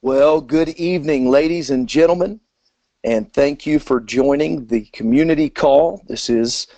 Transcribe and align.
Well, 0.00 0.40
good 0.40 0.68
evening, 0.68 1.28
ladies 1.28 1.70
and 1.70 1.88
gentlemen, 1.88 2.38
and 3.02 3.32
thank 3.32 3.66
you 3.66 3.80
for 3.80 4.00
joining 4.00 4.64
the 4.66 4.82
community 4.92 5.50
call. 5.50 6.04
This 6.06 6.30
is 6.30 6.68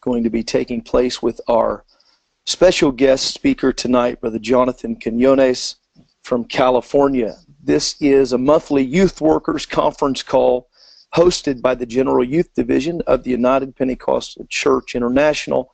going 0.00 0.24
to 0.24 0.28
be 0.28 0.42
taking 0.42 0.82
place 0.82 1.22
with 1.22 1.40
our 1.46 1.84
special 2.46 2.90
guest 2.90 3.32
speaker 3.32 3.72
tonight, 3.72 4.20
Brother 4.20 4.40
Jonathan 4.40 4.96
Quinones 4.96 5.76
from 6.24 6.46
California. 6.46 7.36
This 7.62 7.94
is 8.00 8.32
a 8.32 8.38
monthly 8.38 8.82
youth 8.82 9.20
workers 9.20 9.66
conference 9.66 10.24
call 10.24 10.68
hosted 11.14 11.62
by 11.62 11.76
the 11.76 11.86
General 11.86 12.24
Youth 12.24 12.52
Division 12.56 13.02
of 13.06 13.22
the 13.22 13.30
United 13.30 13.76
Pentecostal 13.76 14.46
Church 14.50 14.96
International 14.96 15.72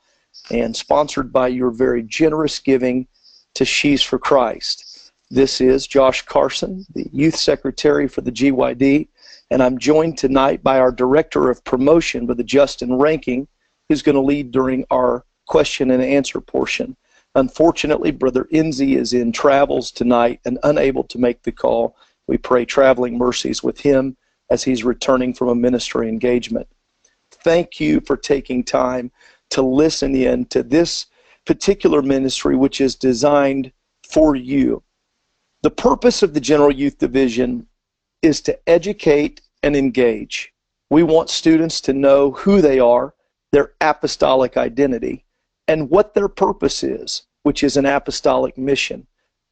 and 0.51 0.75
sponsored 0.75 1.33
by 1.33 1.47
your 1.47 1.71
very 1.71 2.03
generous 2.03 2.59
giving 2.59 3.07
to 3.55 3.65
Sheaves 3.65 4.03
for 4.03 4.19
Christ. 4.19 4.90
This 5.33 5.61
is 5.61 5.87
Josh 5.87 6.23
Carson, 6.23 6.85
the 6.93 7.09
Youth 7.13 7.37
Secretary 7.37 8.09
for 8.09 8.19
the 8.19 8.33
GYD, 8.33 9.07
and 9.49 9.63
I'm 9.63 9.77
joined 9.77 10.17
tonight 10.17 10.61
by 10.61 10.77
our 10.77 10.91
Director 10.91 11.49
of 11.49 11.63
Promotion, 11.63 12.25
Brother 12.25 12.43
Justin 12.43 12.95
Rankin, 12.97 13.47
who's 13.87 14.01
going 14.01 14.17
to 14.17 14.21
lead 14.21 14.51
during 14.51 14.83
our 14.91 15.23
question 15.47 15.91
and 15.91 16.03
answer 16.03 16.41
portion. 16.41 16.97
Unfortunately, 17.35 18.11
Brother 18.11 18.49
Enzi 18.51 18.97
is 18.97 19.13
in 19.13 19.31
travels 19.31 19.89
tonight 19.89 20.41
and 20.43 20.59
unable 20.63 21.05
to 21.05 21.17
make 21.17 21.43
the 21.43 21.53
call. 21.53 21.95
We 22.27 22.37
pray 22.37 22.65
traveling 22.65 23.17
mercies 23.17 23.63
with 23.63 23.79
him 23.79 24.17
as 24.49 24.65
he's 24.65 24.83
returning 24.83 25.33
from 25.33 25.47
a 25.47 25.55
ministry 25.55 26.09
engagement. 26.09 26.67
Thank 27.31 27.79
you 27.79 28.01
for 28.01 28.17
taking 28.17 28.65
time 28.65 29.09
to 29.51 29.61
listen 29.61 30.13
in 30.13 30.43
to 30.47 30.61
this 30.61 31.05
particular 31.45 32.01
ministry, 32.01 32.57
which 32.57 32.81
is 32.81 32.95
designed 32.97 33.71
for 34.03 34.35
you. 34.35 34.83
The 35.63 35.69
purpose 35.69 36.23
of 36.23 36.33
the 36.33 36.39
General 36.39 36.71
Youth 36.71 36.97
Division 36.97 37.67
is 38.23 38.41
to 38.41 38.57
educate 38.67 39.41
and 39.61 39.75
engage. 39.75 40.51
We 40.89 41.03
want 41.03 41.29
students 41.29 41.81
to 41.81 41.93
know 41.93 42.31
who 42.31 42.61
they 42.61 42.79
are, 42.79 43.13
their 43.51 43.73
apostolic 43.79 44.57
identity, 44.57 45.23
and 45.67 45.91
what 45.91 46.15
their 46.15 46.27
purpose 46.27 46.83
is, 46.83 47.27
which 47.43 47.63
is 47.63 47.77
an 47.77 47.85
apostolic 47.85 48.57
mission. 48.57 49.05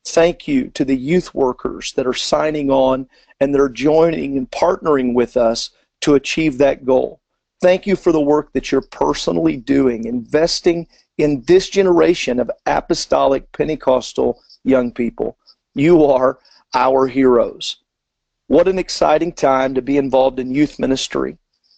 Thank 0.07 0.47
you 0.47 0.69
to 0.69 0.83
the 0.83 0.97
youth 0.97 1.35
workers 1.35 1.93
that 1.93 2.07
are 2.07 2.13
signing 2.13 2.71
on 2.71 3.07
and 3.39 3.53
that 3.53 3.61
are 3.61 3.69
joining 3.69 4.35
and 4.35 4.49
partnering 4.49 5.13
with 5.13 5.37
us 5.37 5.69
to 6.01 6.15
achieve 6.15 6.57
that 6.57 6.85
goal. 6.85 7.21
Thank 7.61 7.85
you 7.85 7.95
for 7.95 8.11
the 8.11 8.19
work 8.19 8.51
that 8.53 8.71
you're 8.71 8.81
personally 8.81 9.57
doing, 9.57 10.05
investing 10.05 10.87
in 11.19 11.43
this 11.43 11.69
generation 11.69 12.39
of 12.39 12.49
apostolic 12.65 13.51
Pentecostal 13.51 14.41
young 14.63 14.91
people. 14.91 15.37
You 15.75 16.05
are 16.05 16.39
our 16.73 17.07
heroes. 17.07 17.77
What 18.47 18.67
an 18.67 18.79
exciting 18.79 19.31
time 19.31 19.75
to 19.75 19.81
be 19.81 19.97
involved 19.97 20.39
in 20.39 20.53
youth 20.53 20.79
ministry. 20.79 21.37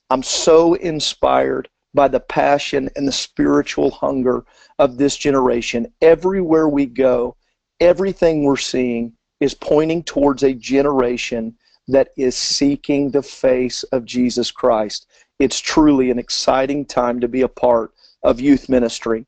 I'm 0.10 0.24
so 0.24 0.76
inspired 0.76 1.68
by 1.94 2.08
the 2.08 2.20
passion 2.20 2.90
and 2.96 3.08
the 3.08 3.12
spiritual 3.12 3.92
hunger 3.92 4.46
of 4.80 4.98
this 4.98 5.18
generation. 5.18 5.92
Everywhere 6.02 6.70
we 6.70 6.86
go, 6.86 7.36
everything 7.82 8.44
we're 8.44 8.58
seeing 8.58 9.14
is 9.42 9.54
pointing 9.54 10.04
towards 10.04 10.44
a 10.44 10.54
generation 10.54 11.56
that 11.88 12.10
is 12.16 12.38
seeking 12.38 13.12
the 13.12 13.24
face 13.24 13.84
of 13.84 14.06
Jesus 14.06 14.52
Christ. 14.52 15.08
It's 15.40 15.60
truly 15.60 16.12
an 16.12 16.20
exciting 16.20 16.86
time 16.86 17.20
to 17.20 17.28
be 17.28 17.42
a 17.42 17.48
part 17.48 17.92
of 18.24 18.40
youth 18.40 18.70
ministry. 18.70 19.26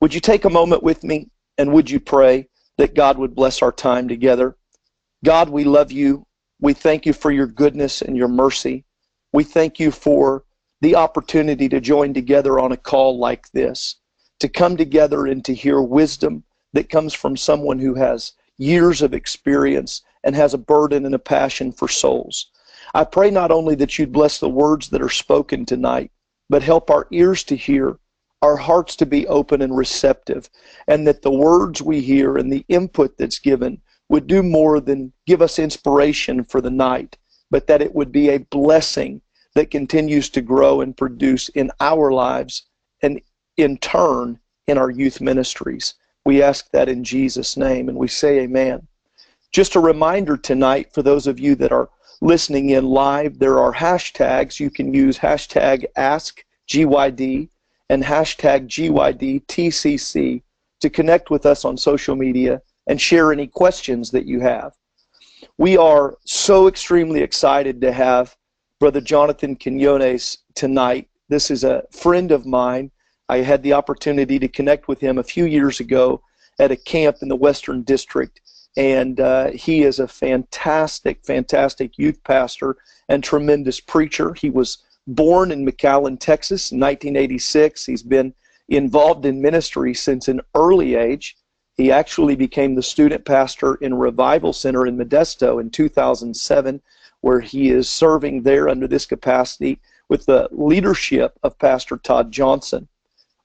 Would 0.00 0.12
you 0.12 0.20
take 0.20 0.44
a 0.44 0.50
moment 0.50 0.82
with 0.82 1.02
me 1.04 1.30
and 1.56 1.72
would 1.72 1.88
you 1.88 2.00
pray? 2.00 2.48
That 2.78 2.94
God 2.94 3.18
would 3.18 3.34
bless 3.34 3.62
our 3.62 3.72
time 3.72 4.08
together. 4.08 4.56
God, 5.24 5.48
we 5.48 5.64
love 5.64 5.90
you. 5.90 6.26
We 6.60 6.72
thank 6.72 7.06
you 7.06 7.12
for 7.12 7.30
your 7.30 7.46
goodness 7.46 8.02
and 8.02 8.16
your 8.16 8.28
mercy. 8.28 8.84
We 9.32 9.44
thank 9.44 9.78
you 9.78 9.90
for 9.90 10.44
the 10.80 10.94
opportunity 10.94 11.68
to 11.68 11.80
join 11.80 12.14
together 12.14 12.58
on 12.58 12.72
a 12.72 12.76
call 12.76 13.18
like 13.18 13.50
this, 13.52 13.96
to 14.40 14.48
come 14.48 14.76
together 14.76 15.26
and 15.26 15.44
to 15.44 15.54
hear 15.54 15.80
wisdom 15.80 16.44
that 16.72 16.90
comes 16.90 17.14
from 17.14 17.36
someone 17.36 17.78
who 17.78 17.94
has 17.94 18.32
years 18.58 19.02
of 19.02 19.14
experience 19.14 20.02
and 20.24 20.34
has 20.34 20.54
a 20.54 20.58
burden 20.58 21.06
and 21.06 21.14
a 21.14 21.18
passion 21.18 21.72
for 21.72 21.88
souls. 21.88 22.50
I 22.94 23.04
pray 23.04 23.30
not 23.30 23.50
only 23.50 23.74
that 23.76 23.98
you'd 23.98 24.12
bless 24.12 24.38
the 24.38 24.48
words 24.48 24.88
that 24.90 25.02
are 25.02 25.08
spoken 25.08 25.64
tonight, 25.64 26.10
but 26.48 26.62
help 26.62 26.90
our 26.90 27.06
ears 27.10 27.42
to 27.44 27.56
hear 27.56 27.98
our 28.42 28.56
hearts 28.56 28.96
to 28.96 29.06
be 29.06 29.26
open 29.26 29.62
and 29.62 29.76
receptive, 29.76 30.50
and 30.88 31.06
that 31.06 31.22
the 31.22 31.30
words 31.30 31.82
we 31.82 32.00
hear 32.00 32.36
and 32.36 32.52
the 32.52 32.64
input 32.68 33.16
that's 33.16 33.38
given 33.38 33.80
would 34.08 34.26
do 34.26 34.42
more 34.42 34.80
than 34.80 35.12
give 35.26 35.42
us 35.42 35.58
inspiration 35.58 36.44
for 36.44 36.60
the 36.60 36.70
night, 36.70 37.16
but 37.50 37.66
that 37.66 37.82
it 37.82 37.94
would 37.94 38.12
be 38.12 38.28
a 38.28 38.38
blessing 38.38 39.20
that 39.54 39.70
continues 39.70 40.28
to 40.30 40.42
grow 40.42 40.80
and 40.80 40.96
produce 40.96 41.48
in 41.50 41.70
our 41.80 42.12
lives 42.12 42.64
and 43.02 43.20
in 43.56 43.76
turn 43.78 44.38
in 44.66 44.78
our 44.78 44.90
youth 44.90 45.20
ministries. 45.20 45.94
We 46.24 46.42
ask 46.42 46.70
that 46.72 46.88
in 46.88 47.04
Jesus' 47.04 47.56
name 47.56 47.88
and 47.88 47.96
we 47.96 48.08
say 48.08 48.40
amen. 48.40 48.86
Just 49.52 49.74
a 49.74 49.80
reminder 49.80 50.36
tonight 50.36 50.92
for 50.92 51.02
those 51.02 51.26
of 51.26 51.40
you 51.40 51.54
that 51.56 51.72
are 51.72 51.88
listening 52.20 52.70
in 52.70 52.84
live, 52.84 53.38
there 53.38 53.58
are 53.58 53.72
hashtags. 53.72 54.60
You 54.60 54.70
can 54.70 54.92
use 54.92 55.18
hashtag 55.18 55.86
AskGYD 55.96 57.48
and 57.88 58.02
hashtag 58.02 58.66
GYDTCC 58.68 60.42
to 60.80 60.90
connect 60.90 61.30
with 61.30 61.46
us 61.46 61.64
on 61.64 61.76
social 61.76 62.16
media 62.16 62.60
and 62.86 63.00
share 63.00 63.32
any 63.32 63.46
questions 63.46 64.10
that 64.10 64.26
you 64.26 64.40
have. 64.40 64.72
We 65.58 65.76
are 65.76 66.16
so 66.24 66.68
extremely 66.68 67.22
excited 67.22 67.80
to 67.80 67.92
have 67.92 68.36
Brother 68.78 69.00
Jonathan 69.00 69.56
Quinones 69.56 70.38
tonight. 70.54 71.08
This 71.28 71.50
is 71.50 71.64
a 71.64 71.84
friend 71.90 72.30
of 72.30 72.46
mine. 72.46 72.90
I 73.28 73.38
had 73.38 73.62
the 73.62 73.72
opportunity 73.72 74.38
to 74.38 74.48
connect 74.48 74.86
with 74.86 75.00
him 75.00 75.18
a 75.18 75.24
few 75.24 75.46
years 75.46 75.80
ago 75.80 76.22
at 76.58 76.70
a 76.70 76.76
camp 76.76 77.18
in 77.22 77.28
the 77.28 77.36
Western 77.36 77.82
District, 77.82 78.40
and 78.76 79.18
uh, 79.20 79.50
he 79.50 79.82
is 79.82 79.98
a 79.98 80.08
fantastic, 80.08 81.24
fantastic 81.24 81.98
youth 81.98 82.22
pastor 82.22 82.76
and 83.08 83.24
tremendous 83.24 83.80
preacher. 83.80 84.34
He 84.34 84.50
was 84.50 84.78
born 85.06 85.52
in 85.52 85.64
McAllen, 85.64 86.18
Texas 86.18 86.72
in 86.72 86.80
1986. 86.80 87.86
He's 87.86 88.02
been 88.02 88.34
involved 88.68 89.24
in 89.26 89.40
ministry 89.40 89.94
since 89.94 90.28
an 90.28 90.40
early 90.54 90.94
age. 90.94 91.36
He 91.76 91.92
actually 91.92 92.36
became 92.36 92.74
the 92.74 92.82
student 92.82 93.24
pastor 93.24 93.74
in 93.76 93.94
Revival 93.94 94.52
Center 94.52 94.86
in 94.86 94.96
Modesto 94.96 95.60
in 95.60 95.70
2007, 95.70 96.80
where 97.20 97.40
he 97.40 97.70
is 97.70 97.88
serving 97.88 98.42
there 98.42 98.68
under 98.68 98.88
this 98.88 99.06
capacity 99.06 99.78
with 100.08 100.24
the 100.26 100.48
leadership 100.52 101.38
of 101.42 101.58
Pastor 101.58 101.96
Todd 101.98 102.32
Johnson. 102.32 102.88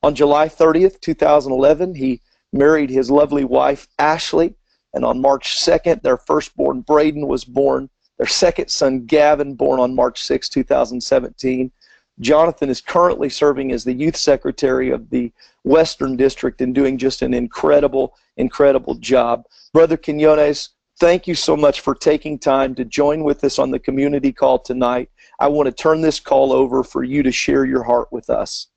On 0.03 0.15
July 0.15 0.47
30th, 0.47 0.99
2011, 1.01 1.95
he 1.95 2.21
married 2.53 2.89
his 2.89 3.11
lovely 3.11 3.45
wife, 3.45 3.87
Ashley, 3.99 4.55
and 4.93 5.05
on 5.05 5.21
March 5.21 5.57
2nd, 5.57 6.01
their 6.01 6.17
firstborn, 6.17 6.81
Braden, 6.81 7.27
was 7.27 7.45
born 7.45 7.89
their 8.21 8.27
second 8.27 8.69
son, 8.69 9.03
Gavin, 9.07 9.55
born 9.55 9.79
on 9.79 9.95
March 9.95 10.23
6, 10.23 10.47
2017. 10.47 11.71
Jonathan 12.19 12.69
is 12.69 12.79
currently 12.79 13.29
serving 13.29 13.71
as 13.71 13.83
the 13.83 13.93
youth 13.93 14.15
secretary 14.15 14.91
of 14.91 15.09
the 15.09 15.31
Western 15.63 16.15
District 16.15 16.61
and 16.61 16.75
doing 16.75 16.99
just 16.99 17.23
an 17.23 17.33
incredible, 17.33 18.13
incredible 18.37 18.93
job. 18.93 19.45
Brother 19.73 19.97
Quinones, 19.97 20.69
thank 20.99 21.25
you 21.25 21.33
so 21.33 21.57
much 21.57 21.81
for 21.81 21.95
taking 21.95 22.37
time 22.37 22.75
to 22.75 22.85
join 22.85 23.23
with 23.23 23.43
us 23.43 23.57
on 23.57 23.71
the 23.71 23.79
community 23.79 24.31
call 24.31 24.59
tonight. 24.59 25.09
I 25.39 25.47
want 25.47 25.65
to 25.65 25.71
turn 25.71 26.01
this 26.01 26.19
call 26.19 26.53
over 26.53 26.83
for 26.83 27.03
you 27.03 27.23
to 27.23 27.31
share 27.31 27.65
your 27.65 27.81
heart 27.81 28.11
with 28.11 28.29
us. 28.29 28.67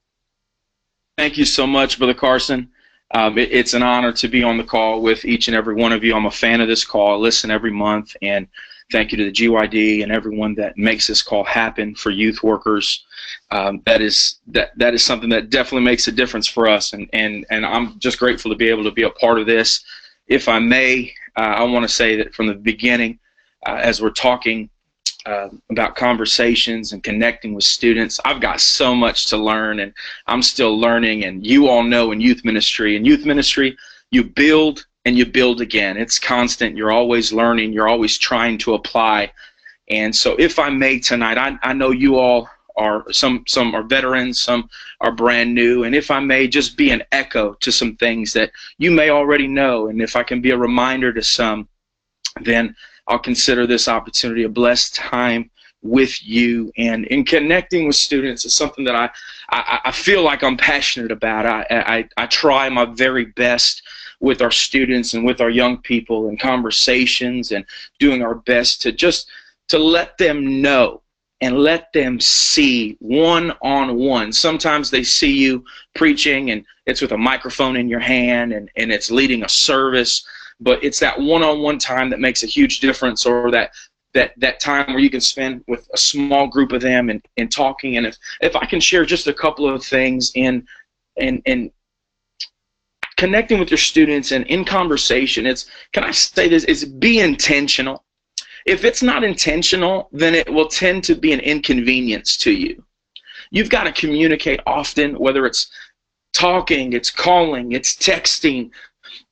Thank 1.19 1.37
you 1.37 1.45
so 1.45 1.67
much, 1.67 1.99
Brother 1.99 2.15
Carson. 2.15 2.71
Um, 3.11 3.37
it, 3.37 3.53
it's 3.53 3.75
an 3.75 3.83
honor 3.83 4.13
to 4.13 4.27
be 4.27 4.43
on 4.43 4.57
the 4.57 4.65
call 4.65 5.03
with 5.03 5.27
each 5.27 5.49
and 5.49 5.55
every 5.55 5.75
one 5.75 5.93
of 5.93 6.03
you. 6.03 6.17
I'm 6.17 6.25
a 6.25 6.31
fan 6.31 6.63
of 6.63 6.69
this 6.69 6.83
call. 6.83 7.13
I 7.13 7.17
listen 7.17 7.51
every 7.51 7.71
month, 7.71 8.17
and 8.23 8.49
Thank 8.95 9.11
you 9.11 9.19
to 9.19 9.25
the 9.25 9.33
GYD 9.33 10.05
and 10.05 10.13
everyone 10.13 10.55
that 10.55 10.79
makes 10.79 11.09
this 11.09 11.21
call 11.21 11.43
happen 11.43 11.97
for 11.97 12.11
youth 12.11 12.45
workers. 12.45 13.05
Um, 13.51 13.83
that 13.87 14.01
is 14.01 14.37
that 14.47 14.71
that 14.79 14.95
is 14.95 15.05
something 15.05 15.29
that 15.31 15.51
definitely 15.51 15.85
makes 15.85 16.07
a 16.07 16.13
difference 16.13 16.47
for 16.47 16.69
us, 16.69 16.93
and 16.93 17.11
and 17.13 17.45
and 17.51 17.67
I'm 17.67 17.99
just 17.99 18.21
grateful 18.21 18.53
to 18.53 18.57
be 18.57 18.69
able 18.69 18.85
to 18.85 18.93
be 18.93 19.03
a 19.03 19.11
part 19.11 19.41
of 19.41 19.47
this. 19.47 19.83
If 20.29 20.49
I 20.49 20.61
may, 20.61 21.13
uh, 21.37 21.41
I 21.41 21.65
want 21.65 21.83
to 21.83 21.89
say 21.89 22.15
that 22.19 22.37
from 22.37 22.47
the 22.47 22.55
beginning, 22.55 23.19
uh, 23.67 23.81
as 23.83 24.01
we're 24.01 24.11
talking 24.11 24.71
uh, 25.27 25.49
about 25.71 25.97
conversations 25.97 26.93
and 26.93 27.03
connecting 27.03 27.53
with 27.53 27.65
students. 27.65 28.21
I've 28.25 28.41
got 28.41 28.61
so 28.61 28.95
much 28.95 29.27
to 29.31 29.37
learn, 29.37 29.81
and 29.81 29.93
I'm 30.29 30.43
still 30.43 30.79
learning. 30.79 31.25
And 31.25 31.45
you 31.45 31.67
all 31.67 31.83
know 31.83 32.13
in 32.13 32.21
youth 32.21 32.45
ministry, 32.45 32.95
in 32.95 33.05
youth 33.05 33.27
ministry, 33.27 33.77
you 34.13 34.23
build 34.23 34.87
and 35.05 35.19
you 35.19 35.27
build 35.27 35.61
again. 35.61 35.97
It's 35.97 36.19
constant. 36.19 36.77
You're 36.77 36.93
always 36.93 37.33
learning. 37.33 37.73
You're 37.73 37.89
always 37.89 38.17
trying 38.19 38.59
to 38.59 38.75
apply. 38.75 39.33
And 39.91 40.15
so, 40.15 40.35
if 40.37 40.59
I 40.59 40.71
may 40.71 40.99
tonight, 40.99 41.37
I, 41.37 41.59
I 41.63 41.73
know 41.75 41.91
you 41.91 42.17
all 42.17 42.49
are 42.77 43.05
some 43.13 43.45
some 43.47 43.75
are 43.75 43.83
veterans, 43.83 44.41
some 44.41 44.69
are 45.01 45.13
brand 45.13 45.55
new, 45.55 45.85
and 45.85 45.95
if 45.95 46.11
I 46.11 46.21
may 46.21 46.49
just 46.49 46.77
be 46.77 46.91
an 46.91 47.03
echo 47.13 47.55
to 47.55 47.71
some 47.71 47.97
things 47.97 48.33
that 48.33 48.51
you 48.79 48.91
may 48.91 49.11
already 49.11 49.47
know, 49.47 49.89
and 49.89 50.01
if 50.01 50.17
I 50.17 50.23
can 50.23 50.41
be 50.41 50.51
a 50.51 50.59
reminder 50.59 51.13
to 51.13 51.23
some, 51.23 51.69
then 52.41 52.75
I'll 53.07 53.19
consider 53.19 53.67
this 53.67 53.89
opportunity 53.89 54.45
a 54.45 54.49
blessed 54.49 54.95
time 54.95 55.51
with 55.83 56.27
you 56.27 56.73
and 56.79 57.05
in 57.07 57.23
connecting 57.25 57.87
with 57.87 57.95
students 57.95 58.47
is 58.47 58.55
something 58.55 58.85
that 58.87 58.97
I, 58.97 59.11
I, 59.51 59.81
I 59.85 59.93
feel 59.93 60.23
like 60.23 60.43
I'm 60.43 60.57
passionate 60.57 61.13
about. 61.13 61.45
I, 61.45 61.67
I, 61.71 62.09
I 62.17 62.27
try 62.27 62.71
my 62.71 62.87
very 62.87 63.27
best 63.27 63.83
with 64.21 64.43
our 64.43 64.51
students 64.51 65.15
and 65.15 65.25
with 65.25 65.41
our 65.41 65.51
young 65.51 65.79
people 65.79 66.29
in 66.29 66.37
conversations 66.37 67.53
and 67.53 67.65
doing 67.99 68.23
our 68.23 68.35
best 68.35 68.83
to 68.83 68.93
just 68.93 69.29
to 69.69 69.79
let 69.79 70.17
them 70.19 70.61
know 70.63 71.03
and 71.41 71.59
let 71.59 71.93
them 71.93 72.21
see 72.21 72.97
one 73.01 73.53
on 73.61 73.97
one. 73.97 74.33
Sometimes 74.33 74.91
they 74.91 75.03
see 75.03 75.33
you 75.33 75.65
preaching 75.95 76.51
and 76.51 76.65
it's 76.87 77.03
with 77.03 77.13
a 77.13 77.19
microphone 77.19 77.77
in 77.77 77.89
your 77.89 78.01
hand 78.01 78.53
and, 78.53 78.71
and 78.77 78.93
it's 78.93 79.11
leading 79.11 79.45
a 79.45 79.49
service, 79.49 80.27
but 80.61 80.83
it's 80.83 81.01
that 81.01 81.19
one 81.21 81.43
on 81.43 81.61
one 81.61 81.79
time 81.79 82.09
that 82.11 82.21
makes 82.21 82.43
a 82.43 82.47
huge 82.47 82.81
difference 82.81 83.27
or 83.27 83.51
that 83.51 83.73
that 84.15 84.33
that 84.39 84.61
time 84.61 84.87
where 84.87 85.01
you 85.01 85.11
can 85.11 85.21
spend 85.21 85.63
with 85.67 85.89
a 85.93 85.99
small 85.99 86.47
group 86.47 86.73
of 86.73 86.81
them 86.81 87.11
and, 87.11 87.27
and 87.37 87.51
talking 87.53 87.97
and 87.97 88.07
if, 88.07 88.17
if 88.41 88.57
I 88.57 88.65
can 88.65 88.81
share 88.81 89.05
just 89.05 89.27
a 89.27 89.35
couple 89.35 89.69
of 89.69 89.85
things 89.85 90.31
in 90.35 90.67
in 91.17 91.43
in 91.45 91.71
connecting 93.17 93.59
with 93.59 93.71
your 93.71 93.79
students 93.79 94.33
and 94.33 94.47
in 94.47 94.65
conversation 94.65 95.47
it's 95.47 95.67
can 95.93 96.05
I 96.05 96.11
say 96.11 96.49
this 96.49 96.65
is 96.65 96.85
be 96.85 97.21
intentional 97.21 98.05
if 98.67 98.85
it's 98.85 99.03
not 99.03 99.25
intentional 99.25 100.09
then 100.13 100.35
it 100.35 100.53
will 100.53 100.69
tend 100.69 101.05
to 101.05 101.15
be 101.15 101.33
an 101.33 101.41
inconvenience 101.41 102.37
to 102.39 102.53
you 102.53 102.83
you've 103.51 103.71
got 103.71 103.85
to 103.85 103.93
communicate 103.93 104.61
often 104.67 105.19
whether 105.19 105.47
it's 105.47 105.71
talking 106.33 106.93
it's 106.93 107.11
calling 107.11 107.73
it's 107.73 107.95
texting 107.95 108.71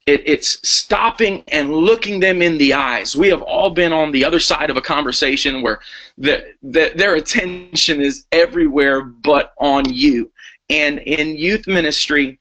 it, 0.06 0.22
it's 0.26 0.68
stopping 0.68 1.44
and 1.48 1.72
looking 1.72 2.18
them 2.18 2.42
in 2.42 2.58
the 2.58 2.74
eyes. 2.74 3.16
We 3.16 3.28
have 3.28 3.42
all 3.42 3.70
been 3.70 3.92
on 3.92 4.10
the 4.10 4.24
other 4.24 4.40
side 4.40 4.70
of 4.70 4.76
a 4.76 4.80
conversation 4.80 5.62
where 5.62 5.80
the, 6.18 6.54
the, 6.62 6.92
their 6.96 7.14
attention 7.14 8.00
is 8.00 8.26
everywhere 8.32 9.02
but 9.02 9.54
on 9.58 9.92
you. 9.92 10.30
And 10.70 10.98
in 11.00 11.36
youth 11.36 11.66
ministry, 11.66 12.40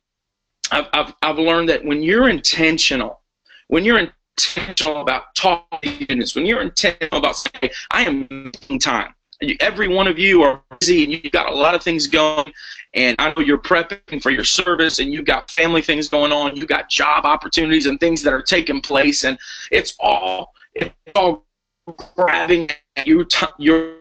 I've, 0.71 0.87
I've, 0.93 1.13
I've 1.21 1.37
learned 1.37 1.69
that 1.69 1.83
when 1.83 2.01
you're 2.01 2.29
intentional, 2.29 3.21
when 3.67 3.83
you're 3.85 3.99
intentional 3.99 5.01
about 5.01 5.35
talking 5.35 5.91
to 5.91 6.05
students, 6.05 6.35
when 6.35 6.45
you're 6.45 6.61
intentional 6.61 7.19
about 7.19 7.37
saying, 7.37 7.71
I 7.91 8.03
am 8.03 8.27
making 8.29 8.79
time, 8.79 9.13
every 9.59 9.87
one 9.87 10.07
of 10.07 10.17
you 10.17 10.43
are 10.43 10.61
busy 10.79 11.03
and 11.03 11.11
you've 11.11 11.31
got 11.31 11.51
a 11.51 11.55
lot 11.55 11.75
of 11.75 11.83
things 11.83 12.07
going 12.07 12.51
and 12.93 13.15
I 13.19 13.33
know 13.33 13.43
you're 13.43 13.57
prepping 13.57 14.21
for 14.21 14.29
your 14.29 14.43
service 14.43 14.99
and 14.99 15.11
you've 15.11 15.25
got 15.25 15.49
family 15.49 15.81
things 15.81 16.09
going 16.09 16.31
on, 16.31 16.55
you've 16.55 16.67
got 16.67 16.89
job 16.89 17.25
opportunities 17.25 17.85
and 17.85 17.99
things 17.99 18.21
that 18.23 18.33
are 18.33 18.41
taking 18.41 18.81
place 18.81 19.23
and 19.23 19.37
it's 19.71 19.95
all 19.99 20.53
it's 20.75 20.93
all 21.15 21.45
grabbing 22.15 22.69
your 23.05 23.25
your 23.57 23.95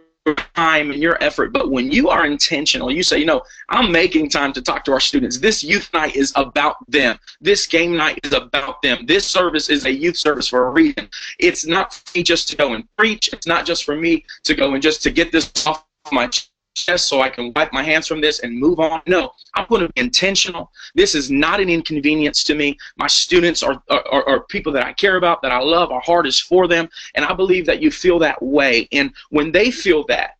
time 0.54 0.90
and 0.90 1.02
your 1.02 1.22
effort. 1.22 1.52
But 1.52 1.70
when 1.70 1.90
you 1.90 2.08
are 2.08 2.26
intentional, 2.26 2.90
you 2.90 3.02
say, 3.02 3.18
you 3.18 3.26
know, 3.26 3.42
I'm 3.68 3.90
making 3.90 4.30
time 4.30 4.52
to 4.52 4.62
talk 4.62 4.84
to 4.84 4.92
our 4.92 5.00
students. 5.00 5.38
This 5.38 5.64
youth 5.64 5.88
night 5.92 6.16
is 6.16 6.32
about 6.36 6.76
them. 6.88 7.18
This 7.40 7.66
game 7.66 7.96
night 7.96 8.20
is 8.24 8.32
about 8.32 8.82
them. 8.82 9.06
This 9.06 9.26
service 9.26 9.68
is 9.70 9.86
a 9.86 9.92
youth 9.92 10.16
service 10.16 10.48
for 10.48 10.66
a 10.66 10.70
reason. 10.70 11.08
It's 11.38 11.66
not 11.66 11.94
for 11.94 12.18
me 12.18 12.22
just 12.22 12.48
to 12.50 12.56
go 12.56 12.74
and 12.74 12.84
preach. 12.96 13.30
It's 13.32 13.46
not 13.46 13.64
just 13.66 13.84
for 13.84 13.96
me 13.96 14.24
to 14.44 14.54
go 14.54 14.74
and 14.74 14.82
just 14.82 15.02
to 15.04 15.10
get 15.10 15.32
this 15.32 15.50
off 15.66 15.84
my 16.12 16.26
chest 16.26 16.50
so 16.74 17.20
I 17.20 17.28
can 17.28 17.52
wipe 17.54 17.72
my 17.72 17.82
hands 17.82 18.06
from 18.06 18.20
this 18.20 18.40
and 18.40 18.58
move 18.58 18.80
on. 18.80 19.02
No, 19.06 19.32
I'm 19.54 19.66
going 19.68 19.82
to 19.82 19.92
be 19.92 20.00
intentional. 20.00 20.70
This 20.94 21.14
is 21.14 21.30
not 21.30 21.60
an 21.60 21.68
inconvenience 21.68 22.42
to 22.44 22.54
me. 22.54 22.78
My 22.96 23.06
students 23.06 23.62
are, 23.62 23.82
are, 23.90 24.28
are, 24.28 24.40
people 24.44 24.72
that 24.72 24.86
I 24.86 24.92
care 24.92 25.16
about, 25.16 25.42
that 25.42 25.52
I 25.52 25.60
love. 25.60 25.90
Our 25.90 26.00
heart 26.00 26.26
is 26.26 26.40
for 26.40 26.68
them. 26.68 26.88
And 27.14 27.24
I 27.24 27.34
believe 27.34 27.66
that 27.66 27.82
you 27.82 27.90
feel 27.90 28.18
that 28.20 28.40
way. 28.42 28.88
And 28.92 29.12
when 29.30 29.52
they 29.52 29.70
feel 29.70 30.04
that, 30.06 30.36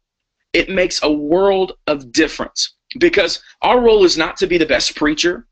it 0.53 0.69
makes 0.69 1.03
a 1.03 1.12
world 1.12 1.73
of 1.87 2.12
difference 2.12 2.75
because 2.99 3.43
our 3.62 3.81
role 3.81 4.05
is 4.05 4.17
not 4.17 4.37
to 4.38 4.47
be 4.47 4.59
the 4.59 4.67
best 4.67 4.97
preacher 4.97 5.47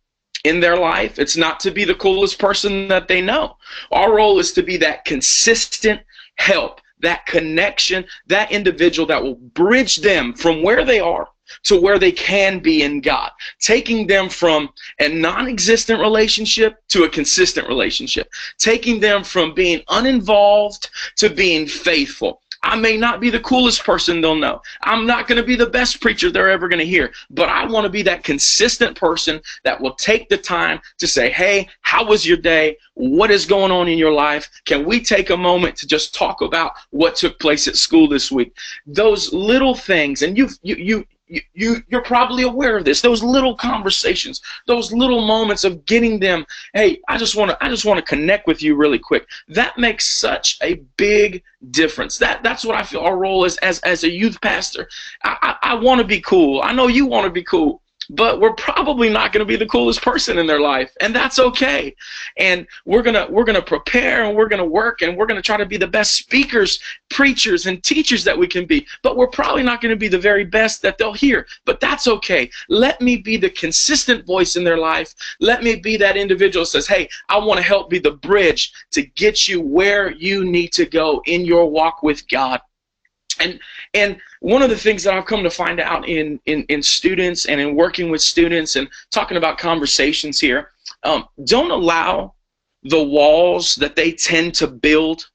in 0.44 0.60
their 0.60 0.76
life. 0.76 1.18
It's 1.18 1.36
not 1.36 1.60
to 1.60 1.70
be 1.70 1.84
the 1.84 1.94
coolest 1.94 2.38
person 2.38 2.88
that 2.88 3.08
they 3.08 3.20
know. 3.20 3.56
Our 3.92 4.14
role 4.14 4.38
is 4.38 4.52
to 4.52 4.62
be 4.62 4.76
that 4.78 5.04
consistent 5.04 6.00
help 6.36 6.80
that 7.00 7.26
connection, 7.26 8.04
that 8.26 8.52
individual 8.52 9.06
that 9.06 9.22
will 9.22 9.34
bridge 9.34 9.96
them 9.96 10.34
from 10.34 10.62
where 10.62 10.84
they 10.84 11.00
are 11.00 11.28
to 11.64 11.80
where 11.80 11.98
they 11.98 12.12
can 12.12 12.58
be 12.58 12.82
in 12.82 13.00
God, 13.00 13.30
taking 13.60 14.06
them 14.06 14.28
from 14.28 14.68
a 15.00 15.08
non 15.08 15.48
existent 15.48 16.00
relationship 16.00 16.76
to 16.88 17.04
a 17.04 17.08
consistent 17.08 17.68
relationship, 17.68 18.28
taking 18.58 19.00
them 19.00 19.24
from 19.24 19.54
being 19.54 19.82
uninvolved 19.88 20.90
to 21.16 21.30
being 21.30 21.66
faithful, 21.66 22.42
I 22.62 22.76
may 22.76 22.96
not 22.96 23.20
be 23.20 23.30
the 23.30 23.40
coolest 23.40 23.84
person 23.84 24.20
they'll 24.20 24.34
know. 24.34 24.60
I'm 24.82 25.06
not 25.06 25.28
going 25.28 25.40
to 25.40 25.46
be 25.46 25.56
the 25.56 25.70
best 25.70 26.00
preacher 26.00 26.30
they're 26.30 26.50
ever 26.50 26.68
going 26.68 26.80
to 26.80 26.86
hear, 26.86 27.12
but 27.30 27.48
I 27.48 27.66
want 27.66 27.84
to 27.84 27.90
be 27.90 28.02
that 28.02 28.24
consistent 28.24 28.96
person 28.96 29.40
that 29.64 29.80
will 29.80 29.94
take 29.94 30.28
the 30.28 30.36
time 30.36 30.80
to 30.98 31.06
say, 31.06 31.30
hey, 31.30 31.68
how 31.82 32.04
was 32.04 32.26
your 32.26 32.36
day? 32.36 32.76
What 32.94 33.30
is 33.30 33.46
going 33.46 33.70
on 33.70 33.88
in 33.88 33.98
your 33.98 34.12
life? 34.12 34.50
Can 34.64 34.84
we 34.84 35.00
take 35.00 35.30
a 35.30 35.36
moment 35.36 35.76
to 35.76 35.86
just 35.86 36.14
talk 36.14 36.40
about 36.40 36.72
what 36.90 37.16
took 37.16 37.38
place 37.38 37.68
at 37.68 37.76
school 37.76 38.08
this 38.08 38.32
week? 38.32 38.56
Those 38.86 39.32
little 39.32 39.74
things, 39.74 40.22
and 40.22 40.36
you've, 40.36 40.58
you, 40.62 40.76
you, 40.76 41.06
you, 41.28 41.40
you 41.54 41.82
you're 41.88 42.02
probably 42.02 42.42
aware 42.42 42.76
of 42.76 42.84
this. 42.84 43.00
Those 43.00 43.22
little 43.22 43.54
conversations 43.54 44.40
those 44.66 44.92
little 44.92 45.26
moments 45.26 45.64
of 45.64 45.84
getting 45.86 46.18
them 46.20 46.44
hey 46.74 47.00
i 47.08 47.16
just 47.16 47.36
want 47.36 47.50
to 47.50 47.64
i 47.64 47.68
just 47.68 47.84
want 47.84 47.98
to 47.98 48.04
connect 48.04 48.46
with 48.46 48.62
you 48.62 48.76
really 48.76 48.98
quick. 48.98 49.26
That 49.48 49.78
makes 49.78 50.08
such 50.08 50.58
a 50.62 50.74
big 50.96 51.42
difference. 51.70 52.18
That 52.18 52.42
that's 52.42 52.64
what 52.64 52.76
i 52.76 52.82
feel 52.82 53.00
our 53.00 53.18
role 53.18 53.44
is 53.44 53.56
as 53.58 53.80
as 53.80 54.04
a 54.04 54.10
youth 54.10 54.40
pastor. 54.40 54.88
I 55.24 55.56
i, 55.62 55.72
I 55.72 55.74
want 55.74 56.00
to 56.00 56.06
be 56.06 56.20
cool. 56.20 56.62
I 56.62 56.72
know 56.72 56.86
you 56.86 57.06
want 57.06 57.24
to 57.24 57.30
be 57.30 57.42
cool 57.44 57.82
but 58.10 58.40
we're 58.40 58.54
probably 58.54 59.08
not 59.08 59.32
going 59.32 59.40
to 59.40 59.48
be 59.48 59.56
the 59.56 59.66
coolest 59.66 60.02
person 60.02 60.38
in 60.38 60.46
their 60.46 60.60
life 60.60 60.90
and 61.00 61.14
that's 61.14 61.38
okay. 61.38 61.94
And 62.36 62.66
we're 62.84 63.02
going 63.02 63.14
to 63.14 63.30
we're 63.30 63.44
going 63.44 63.56
to 63.56 63.62
prepare 63.62 64.24
and 64.24 64.36
we're 64.36 64.48
going 64.48 64.62
to 64.62 64.68
work 64.68 65.02
and 65.02 65.16
we're 65.16 65.26
going 65.26 65.40
to 65.40 65.46
try 65.46 65.56
to 65.56 65.66
be 65.66 65.76
the 65.76 65.86
best 65.86 66.14
speakers 66.14 66.78
preachers 67.08 67.66
and 67.66 67.82
teachers 67.82 68.24
that 68.24 68.38
we 68.38 68.46
can 68.46 68.66
be 68.66 68.86
but 69.02 69.16
we're 69.16 69.26
probably 69.26 69.62
not 69.62 69.80
going 69.80 69.90
to 69.90 69.98
be 69.98 70.08
the 70.08 70.18
very 70.18 70.44
best 70.44 70.82
that 70.82 70.98
they'll 70.98 71.12
hear 71.12 71.46
but 71.64 71.80
that's 71.80 72.08
okay. 72.08 72.50
Let 72.68 73.00
me 73.00 73.16
be 73.16 73.36
the 73.36 73.50
consistent 73.50 74.26
voice 74.26 74.56
in 74.56 74.64
their 74.64 74.78
life. 74.78 75.14
Let 75.40 75.62
me 75.62 75.76
be 75.76 75.96
that 75.96 76.16
individual 76.16 76.66
says 76.66 76.86
hey 76.86 77.08
i 77.28 77.38
want 77.38 77.58
to 77.58 77.62
help 77.62 77.90
be 77.90 77.98
the 77.98 78.12
bridge 78.12 78.72
to 78.90 79.02
get 79.02 79.48
you 79.48 79.60
where 79.60 80.12
you 80.12 80.44
need 80.44 80.72
to 80.72 80.86
go 80.86 81.22
in 81.26 81.44
your 81.44 81.70
walk 81.70 82.02
with 82.02 82.26
god 82.28 82.60
and 83.40 83.60
and 83.94 84.18
one 84.40 84.62
of 84.62 84.70
the 84.70 84.76
things 84.76 85.02
that 85.04 85.14
I've 85.14 85.26
come 85.26 85.42
to 85.42 85.50
find 85.50 85.80
out 85.80 86.08
in 86.08 86.40
in, 86.46 86.64
in 86.64 86.82
students 86.82 87.46
and 87.46 87.60
in 87.60 87.74
working 87.74 88.10
with 88.10 88.20
students 88.20 88.76
and 88.76 88.88
talking 89.10 89.36
about 89.36 89.58
conversations 89.58 90.40
here, 90.40 90.70
um, 91.04 91.26
don't 91.44 91.70
allow 91.70 92.34
the 92.84 93.02
walls 93.02 93.74
that 93.76 93.96
they 93.96 94.12
tend 94.12 94.54
to 94.54 94.66
build 94.66 95.28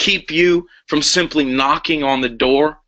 keep 0.00 0.30
you 0.30 0.66
from 0.86 1.02
simply 1.02 1.44
knocking 1.44 2.02
on 2.02 2.20
the 2.20 2.28
door. 2.28 2.80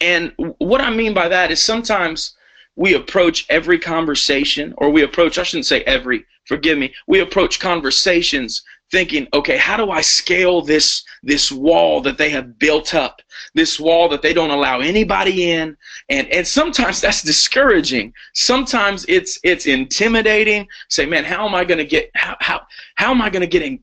And 0.00 0.32
what 0.58 0.80
I 0.80 0.90
mean 0.90 1.12
by 1.12 1.28
that 1.28 1.50
is 1.50 1.62
sometimes 1.62 2.36
we 2.76 2.94
approach 2.94 3.46
every 3.48 3.78
conversation, 3.78 4.72
or 4.78 4.90
we 4.90 5.02
approach, 5.02 5.38
I 5.38 5.42
shouldn't 5.42 5.66
say 5.66 5.82
every, 5.82 6.24
forgive 6.44 6.78
me, 6.78 6.94
we 7.06 7.20
approach 7.20 7.58
conversations 7.58 8.62
thinking, 8.92 9.26
okay, 9.34 9.56
how 9.56 9.76
do 9.76 9.90
I 9.90 10.00
scale 10.02 10.62
this 10.62 11.02
this 11.22 11.50
wall 11.50 12.00
that 12.02 12.18
they 12.18 12.30
have 12.30 12.58
built 12.58 12.94
up, 12.94 13.20
this 13.56 13.80
wall 13.80 14.08
that 14.10 14.22
they 14.22 14.32
don't 14.32 14.50
allow 14.50 14.80
anybody 14.80 15.50
in, 15.50 15.76
and 16.08 16.28
and 16.28 16.46
sometimes 16.46 17.00
that's 17.02 17.22
discouraging. 17.22 18.12
Sometimes 18.34 19.04
it's 19.08 19.40
it's 19.42 19.66
intimidating. 19.66 20.68
Say, 20.88 21.06
man, 21.06 21.24
how 21.24 21.48
am 21.48 21.54
I 21.54 21.64
going 21.64 21.78
to 21.78 21.84
get 21.84 22.10
how 22.14 22.36
how 22.40 22.60
how 22.94 23.10
am 23.10 23.20
I 23.20 23.30
going 23.30 23.40
to 23.40 23.48
get 23.48 23.62
in, 23.62 23.82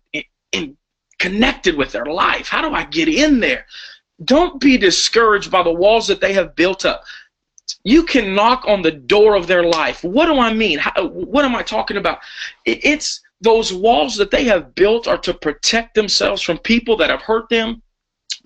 in, 0.53 0.77
connected 1.19 1.75
with 1.75 1.91
their 1.91 2.05
life? 2.05 2.47
How 2.47 2.61
do 2.61 2.73
I 2.73 2.85
get 2.85 3.09
in 3.09 3.39
there? 3.39 3.65
Don't 4.23 4.61
be 4.61 4.77
discouraged 4.77 5.51
by 5.51 5.63
the 5.63 5.73
walls 5.73 6.07
that 6.07 6.21
they 6.21 6.33
have 6.33 6.55
built 6.55 6.85
up. 6.85 7.03
You 7.83 8.03
can 8.03 8.35
knock 8.35 8.63
on 8.67 8.81
the 8.81 8.91
door 8.91 9.35
of 9.35 9.47
their 9.47 9.63
life. 9.63 10.03
What 10.03 10.27
do 10.27 10.39
I 10.39 10.53
mean? 10.53 10.79
How, 10.79 11.07
what 11.07 11.43
am 11.43 11.55
I 11.55 11.63
talking 11.63 11.97
about? 11.97 12.19
It's 12.65 13.21
those 13.41 13.73
walls 13.73 14.15
that 14.17 14.31
they 14.31 14.45
have 14.45 14.75
built 14.75 15.07
are 15.07 15.17
to 15.17 15.33
protect 15.33 15.95
themselves 15.95 16.41
from 16.41 16.57
people 16.59 16.95
that 16.97 17.09
have 17.09 17.21
hurt 17.21 17.49
them, 17.49 17.81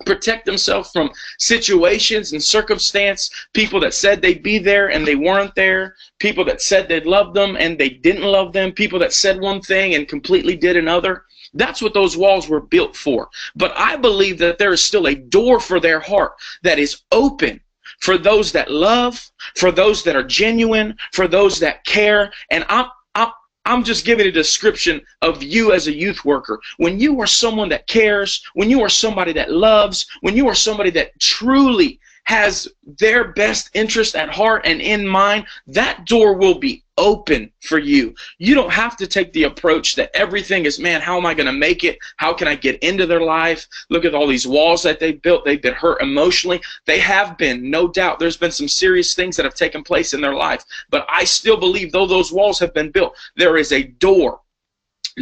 protect 0.06 0.46
themselves 0.46 0.90
from 0.92 1.10
situations 1.38 2.32
and 2.32 2.42
circumstance, 2.42 3.30
people 3.52 3.80
that 3.80 3.94
said 3.94 4.20
they'd 4.20 4.42
be 4.42 4.58
there 4.58 4.90
and 4.90 5.06
they 5.06 5.16
weren't 5.16 5.54
there, 5.54 5.96
people 6.18 6.44
that 6.44 6.62
said 6.62 6.88
they'd 6.88 7.06
love 7.06 7.34
them 7.34 7.56
and 7.56 7.78
they 7.78 7.90
didn't 7.90 8.22
love 8.22 8.52
them, 8.52 8.72
people 8.72 8.98
that 8.98 9.12
said 9.12 9.40
one 9.40 9.60
thing 9.60 9.94
and 9.94 10.08
completely 10.08 10.56
did 10.56 10.76
another. 10.76 11.24
That's 11.54 11.82
what 11.82 11.94
those 11.94 12.16
walls 12.16 12.48
were 12.48 12.60
built 12.60 12.96
for. 12.96 13.28
But 13.56 13.72
I 13.76 13.96
believe 13.96 14.38
that 14.38 14.58
there 14.58 14.72
is 14.72 14.84
still 14.84 15.06
a 15.06 15.14
door 15.14 15.60
for 15.60 15.80
their 15.80 16.00
heart 16.00 16.32
that 16.62 16.78
is 16.78 17.02
open 17.10 17.60
for 18.00 18.18
those 18.18 18.52
that 18.52 18.70
love, 18.70 19.30
for 19.56 19.72
those 19.72 20.04
that 20.04 20.14
are 20.14 20.22
genuine, 20.22 20.96
for 21.12 21.26
those 21.26 21.58
that 21.60 21.84
care. 21.84 22.32
And 22.50 22.64
I'm 22.68 22.86
I'm 23.68 23.84
just 23.84 24.06
giving 24.06 24.26
a 24.26 24.32
description 24.32 25.02
of 25.20 25.42
you 25.42 25.72
as 25.72 25.88
a 25.88 25.94
youth 25.94 26.24
worker. 26.24 26.58
When 26.78 26.98
you 26.98 27.20
are 27.20 27.26
someone 27.26 27.68
that 27.68 27.86
cares, 27.86 28.42
when 28.54 28.70
you 28.70 28.80
are 28.80 28.88
somebody 28.88 29.34
that 29.34 29.52
loves, 29.52 30.06
when 30.22 30.34
you 30.34 30.48
are 30.48 30.54
somebody 30.54 30.88
that 30.92 31.18
truly 31.20 32.00
has 32.28 32.68
their 32.98 33.28
best 33.32 33.70
interest 33.72 34.14
at 34.14 34.28
heart 34.28 34.60
and 34.66 34.82
in 34.82 35.06
mind, 35.06 35.46
that 35.66 36.04
door 36.04 36.34
will 36.34 36.58
be 36.58 36.84
open 36.98 37.50
for 37.62 37.78
you. 37.78 38.14
You 38.36 38.54
don't 38.54 38.70
have 38.70 38.98
to 38.98 39.06
take 39.06 39.32
the 39.32 39.44
approach 39.44 39.94
that 39.94 40.10
everything 40.12 40.66
is, 40.66 40.78
man, 40.78 41.00
how 41.00 41.16
am 41.16 41.24
I 41.24 41.32
going 41.32 41.46
to 41.46 41.52
make 41.52 41.84
it? 41.84 41.98
How 42.18 42.34
can 42.34 42.46
I 42.46 42.54
get 42.54 42.78
into 42.80 43.06
their 43.06 43.22
life? 43.22 43.66
Look 43.88 44.04
at 44.04 44.14
all 44.14 44.26
these 44.26 44.46
walls 44.46 44.82
that 44.82 45.00
they've 45.00 45.22
built. 45.22 45.46
They've 45.46 45.62
been 45.62 45.72
hurt 45.72 46.02
emotionally. 46.02 46.60
They 46.84 46.98
have 46.98 47.38
been, 47.38 47.70
no 47.70 47.88
doubt. 47.88 48.18
There's 48.18 48.36
been 48.36 48.52
some 48.52 48.68
serious 48.68 49.14
things 49.14 49.34
that 49.36 49.44
have 49.44 49.54
taken 49.54 49.82
place 49.82 50.12
in 50.12 50.20
their 50.20 50.34
life. 50.34 50.62
But 50.90 51.06
I 51.08 51.24
still 51.24 51.56
believe, 51.56 51.92
though 51.92 52.06
those 52.06 52.30
walls 52.30 52.58
have 52.58 52.74
been 52.74 52.90
built, 52.90 53.16
there 53.36 53.56
is 53.56 53.72
a 53.72 53.84
door 53.84 54.42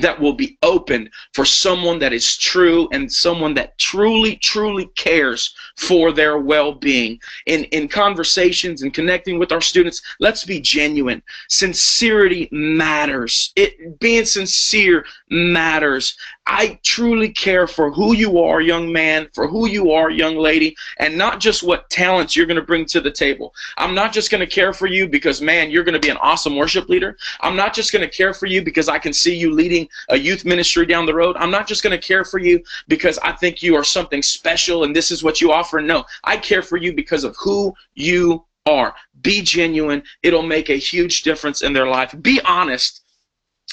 that 0.01 0.21
will 0.21 0.33
be 0.33 0.59
opened 0.63 1.11
for 1.33 1.45
someone 1.45 1.99
that 1.99 2.13
is 2.13 2.37
true 2.37 2.89
and 2.93 3.11
someone 3.11 3.55
that 3.55 3.79
truly, 3.79 4.37
truly 4.37 4.87
cares 4.97 5.55
for 5.77 6.13
their 6.13 6.39
well-being. 6.39 7.19
In 7.47 7.65
in 7.65 7.89
conversations 7.89 8.83
and 8.83 8.93
connecting 8.93 9.39
with 9.39 9.53
our 9.53 9.61
students, 9.61 10.03
let's 10.21 10.45
be 10.45 10.61
genuine. 10.61 11.23
Sincerity 11.49 12.49
matters. 12.53 13.53
It 13.57 13.99
being 14.01 14.25
sincere 14.25 15.05
matters. 15.31 16.17
I 16.47 16.79
truly 16.85 17.29
care 17.29 17.67
for 17.67 17.91
who 17.91 18.15
you 18.15 18.39
are, 18.39 18.61
young 18.61 18.93
man, 18.93 19.29
for 19.35 19.49
who 19.49 19.69
you 19.69 19.91
are, 19.91 20.11
young 20.11 20.37
lady, 20.37 20.77
and 20.99 21.19
not 21.19 21.41
just 21.41 21.65
what 21.65 21.91
talents 21.91 22.37
you're 22.37 22.47
going 22.47 22.57
to 22.57 22.63
bring 22.63 22.85
to 22.87 23.01
the 23.01 23.11
table. 23.11 23.53
I'm 23.79 23.95
not 23.95 24.13
just 24.13 24.31
going 24.31 24.41
to 24.41 24.47
care 24.47 24.73
for 24.73 24.87
you 24.87 25.09
because, 25.09 25.43
man, 25.43 25.71
you're 25.71 25.83
going 25.83 25.95
to 25.95 26.01
be 26.01 26.09
an 26.09 26.19
awesome 26.19 26.55
worship 26.55 26.89
leader. 26.89 27.17
I'm 27.41 27.57
not 27.57 27.75
just 27.75 27.93
going 27.93 28.09
to 28.09 28.17
care 28.17 28.33
for 28.33 28.47
you 28.47 28.63
because 28.63 28.89
I 28.89 28.99
can 28.99 29.13
see 29.13 29.35
you 29.35 29.53
leading 29.53 29.89
a 30.09 30.17
youth 30.17 30.45
ministry 30.45 30.87
down 30.87 31.05
the 31.05 31.15
road. 31.15 31.37
I'm 31.37 31.51
not 31.51 31.67
just 31.67 31.83
going 31.83 31.99
to 31.99 32.07
care 32.07 32.25
for 32.25 32.39
you 32.39 32.63
because 32.87 33.19
I 33.19 33.33
think 33.33 33.61
you 33.61 33.75
are 33.75 33.85
something 33.85 34.23
special 34.23 34.85
and 34.85 34.95
this 34.95 35.11
is 35.11 35.25
what 35.25 35.41
you 35.41 35.51
offer. 35.51 35.81
No, 35.81 36.05
I 36.23 36.37
care 36.37 36.63
for 36.63 36.77
you 36.77 36.95
because 36.95 37.25
of 37.25 37.37
who 37.37 37.75
you 37.95 38.45
are. 38.67 38.95
Be 39.23 39.43
genuine. 39.43 40.03
It'll 40.23 40.43
make 40.43 40.71
a 40.71 40.75
huge 40.75 41.23
difference 41.23 41.63
in 41.63 41.73
their 41.73 41.89
life. 41.89 42.15
Be 42.23 42.41
honest. 42.43 43.03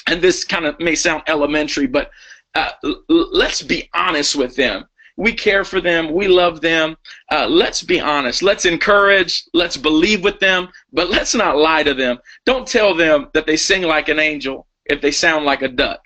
And 0.06 0.20
this 0.20 0.44
kind 0.44 0.66
of 0.66 0.78
may 0.80 0.94
sound 0.94 1.22
elementary, 1.28 1.86
but 1.86 2.10
uh, 2.54 2.70
let's 3.08 3.62
be 3.62 3.88
honest 3.94 4.36
with 4.36 4.54
them. 4.56 4.84
We 5.16 5.32
care 5.32 5.64
for 5.64 5.80
them. 5.80 6.12
We 6.12 6.26
love 6.26 6.60
them. 6.60 6.96
Uh, 7.30 7.46
let's 7.48 7.82
be 7.82 8.00
honest. 8.00 8.42
Let's 8.42 8.64
encourage. 8.64 9.44
Let's 9.54 9.76
believe 9.76 10.24
with 10.24 10.40
them, 10.40 10.68
but 10.92 11.08
let's 11.08 11.34
not 11.34 11.56
lie 11.56 11.84
to 11.84 11.94
them. 11.94 12.18
Don't 12.46 12.66
tell 12.66 12.94
them 12.94 13.28
that 13.32 13.46
they 13.46 13.56
sing 13.56 13.82
like 13.82 14.08
an 14.08 14.18
angel 14.18 14.66
if 14.86 15.00
they 15.00 15.12
sound 15.12 15.44
like 15.44 15.62
a 15.62 15.68
duck. 15.68 16.00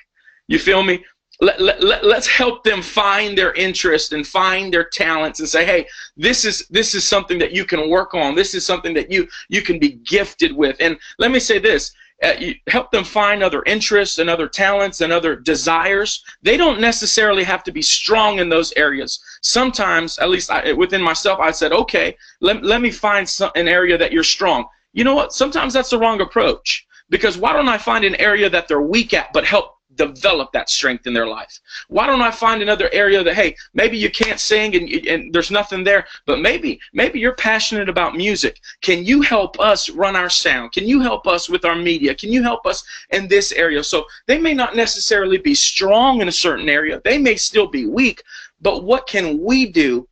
You 0.46 0.58
feel 0.58 0.82
me? 0.82 1.04
Let, 1.40 1.60
let, 1.60 1.82
let, 1.82 2.04
let's 2.04 2.26
help 2.26 2.64
them 2.64 2.82
find 2.82 3.38
their 3.38 3.52
interest 3.52 4.12
and 4.12 4.26
find 4.26 4.72
their 4.72 4.88
talents 4.88 5.38
and 5.38 5.48
say 5.48 5.64
hey 5.64 5.86
this 6.16 6.44
is 6.44 6.66
this 6.66 6.96
is 6.96 7.04
something 7.06 7.38
that 7.38 7.52
you 7.52 7.64
can 7.64 7.88
work 7.88 8.12
on 8.12 8.34
this 8.34 8.54
is 8.56 8.66
something 8.66 8.92
that 8.94 9.08
you 9.08 9.28
you 9.48 9.62
can 9.62 9.78
be 9.78 10.00
gifted 10.04 10.50
with 10.52 10.76
and 10.80 10.98
let 11.20 11.30
me 11.30 11.38
say 11.38 11.60
this 11.60 11.92
uh, 12.22 12.34
help 12.66 12.90
them 12.90 13.04
find 13.04 13.42
other 13.42 13.62
interests 13.64 14.18
and 14.18 14.28
other 14.28 14.48
talents 14.48 15.00
and 15.00 15.12
other 15.12 15.36
desires. 15.36 16.24
They 16.42 16.56
don't 16.56 16.80
necessarily 16.80 17.44
have 17.44 17.62
to 17.64 17.72
be 17.72 17.82
strong 17.82 18.40
in 18.40 18.48
those 18.48 18.72
areas. 18.76 19.20
Sometimes, 19.42 20.18
at 20.18 20.30
least 20.30 20.50
I, 20.50 20.72
within 20.72 21.02
myself, 21.02 21.38
I 21.38 21.52
said, 21.52 21.72
okay, 21.72 22.16
let, 22.40 22.64
let 22.64 22.80
me 22.80 22.90
find 22.90 23.28
some, 23.28 23.50
an 23.54 23.68
area 23.68 23.96
that 23.96 24.12
you're 24.12 24.24
strong. 24.24 24.66
You 24.92 25.04
know 25.04 25.14
what? 25.14 25.32
Sometimes 25.32 25.72
that's 25.72 25.90
the 25.90 25.98
wrong 25.98 26.20
approach. 26.20 26.86
Because 27.10 27.38
why 27.38 27.54
don't 27.54 27.68
I 27.68 27.78
find 27.78 28.04
an 28.04 28.16
area 28.16 28.50
that 28.50 28.68
they're 28.68 28.82
weak 28.82 29.14
at, 29.14 29.32
but 29.32 29.46
help 29.46 29.77
develop 29.98 30.50
that 30.52 30.70
strength 30.70 31.06
in 31.06 31.12
their 31.12 31.26
life? 31.26 31.60
Why 31.88 32.06
don't 32.06 32.22
I 32.22 32.30
find 32.30 32.62
another 32.62 32.88
area 32.92 33.22
that 33.22 33.34
hey, 33.34 33.54
maybe 33.74 33.98
you 33.98 34.10
can't 34.10 34.40
sing 34.40 34.74
and, 34.74 34.88
and 35.06 35.32
there's 35.32 35.50
nothing 35.50 35.84
there, 35.84 36.06
but 36.24 36.40
maybe 36.40 36.80
maybe 36.94 37.18
you're 37.20 37.34
passionate 37.34 37.88
about 37.88 38.16
music. 38.16 38.60
Can 38.80 39.04
you 39.04 39.20
help 39.20 39.60
us 39.60 39.90
run 39.90 40.16
our 40.16 40.30
sound? 40.30 40.72
Can 40.72 40.86
you 40.86 41.00
help 41.00 41.26
us 41.26 41.48
with 41.50 41.64
our 41.66 41.76
media? 41.76 42.14
Can 42.14 42.32
you 42.32 42.42
help 42.42 42.66
us 42.66 42.82
in 43.10 43.28
this 43.28 43.52
area? 43.52 43.84
So 43.84 44.06
they 44.26 44.38
may 44.38 44.54
not 44.54 44.76
necessarily 44.76 45.38
be 45.38 45.54
strong 45.54 46.22
in 46.22 46.28
a 46.28 46.32
certain 46.32 46.68
area. 46.68 47.00
They 47.04 47.18
may 47.18 47.36
still 47.36 47.66
be 47.66 47.86
weak, 47.86 48.22
but 48.60 48.84
what 48.84 49.06
can 49.06 49.42
we 49.42 49.66
do 49.66 50.08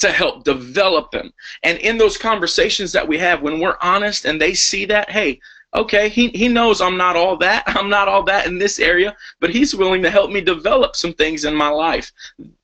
to 0.00 0.10
help 0.10 0.44
develop 0.44 1.10
them. 1.10 1.32
And 1.62 1.78
in 1.78 1.98
those 1.98 2.16
conversations 2.16 2.92
that 2.92 3.06
we 3.06 3.18
have, 3.18 3.42
when 3.42 3.60
we're 3.60 3.76
honest 3.80 4.24
and 4.24 4.40
they 4.40 4.54
see 4.54 4.84
that, 4.86 5.10
hey, 5.10 5.40
okay, 5.74 6.08
he, 6.08 6.28
he 6.28 6.48
knows 6.48 6.80
I'm 6.80 6.96
not 6.96 7.16
all 7.16 7.36
that. 7.38 7.64
I'm 7.66 7.88
not 7.88 8.08
all 8.08 8.22
that 8.24 8.46
in 8.46 8.58
this 8.58 8.78
area, 8.78 9.16
but 9.40 9.50
he's 9.50 9.74
willing 9.74 10.02
to 10.02 10.10
help 10.10 10.30
me 10.30 10.40
develop 10.40 10.96
some 10.96 11.12
things 11.14 11.44
in 11.44 11.54
my 11.54 11.68
life. 11.68 12.12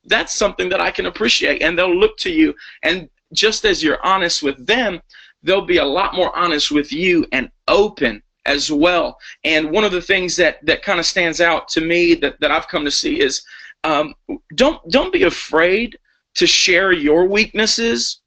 That's 0.05 0.33
something 0.33 0.69
that 0.69 0.81
I 0.81 0.91
can 0.91 1.07
appreciate. 1.07 1.61
And 1.61 1.77
they'll 1.77 1.95
look 1.95 2.17
to 2.17 2.31
you. 2.31 2.55
And 2.83 3.09
just 3.33 3.65
as 3.65 3.83
you're 3.83 4.05
honest 4.05 4.43
with 4.43 4.65
them, 4.65 5.01
they'll 5.43 5.65
be 5.65 5.77
a 5.77 5.85
lot 5.85 6.15
more 6.15 6.35
honest 6.37 6.71
with 6.71 6.91
you 6.91 7.25
and 7.31 7.49
open 7.67 8.21
as 8.45 8.71
well. 8.71 9.19
And 9.43 9.71
one 9.71 9.83
of 9.83 9.91
the 9.91 10.01
things 10.01 10.35
that, 10.37 10.65
that 10.65 10.81
kind 10.81 10.99
of 10.99 11.05
stands 11.05 11.41
out 11.41 11.67
to 11.69 11.81
me 11.81 12.15
that, 12.15 12.39
that 12.39 12.51
I've 12.51 12.67
come 12.67 12.85
to 12.85 12.91
see 12.91 13.21
is 13.21 13.43
um, 13.83 14.13
don't, 14.55 14.81
don't 14.89 15.13
be 15.13 15.23
afraid 15.23 15.97
to 16.35 16.47
share 16.47 16.91
your 16.91 17.27
weaknesses 17.27 18.21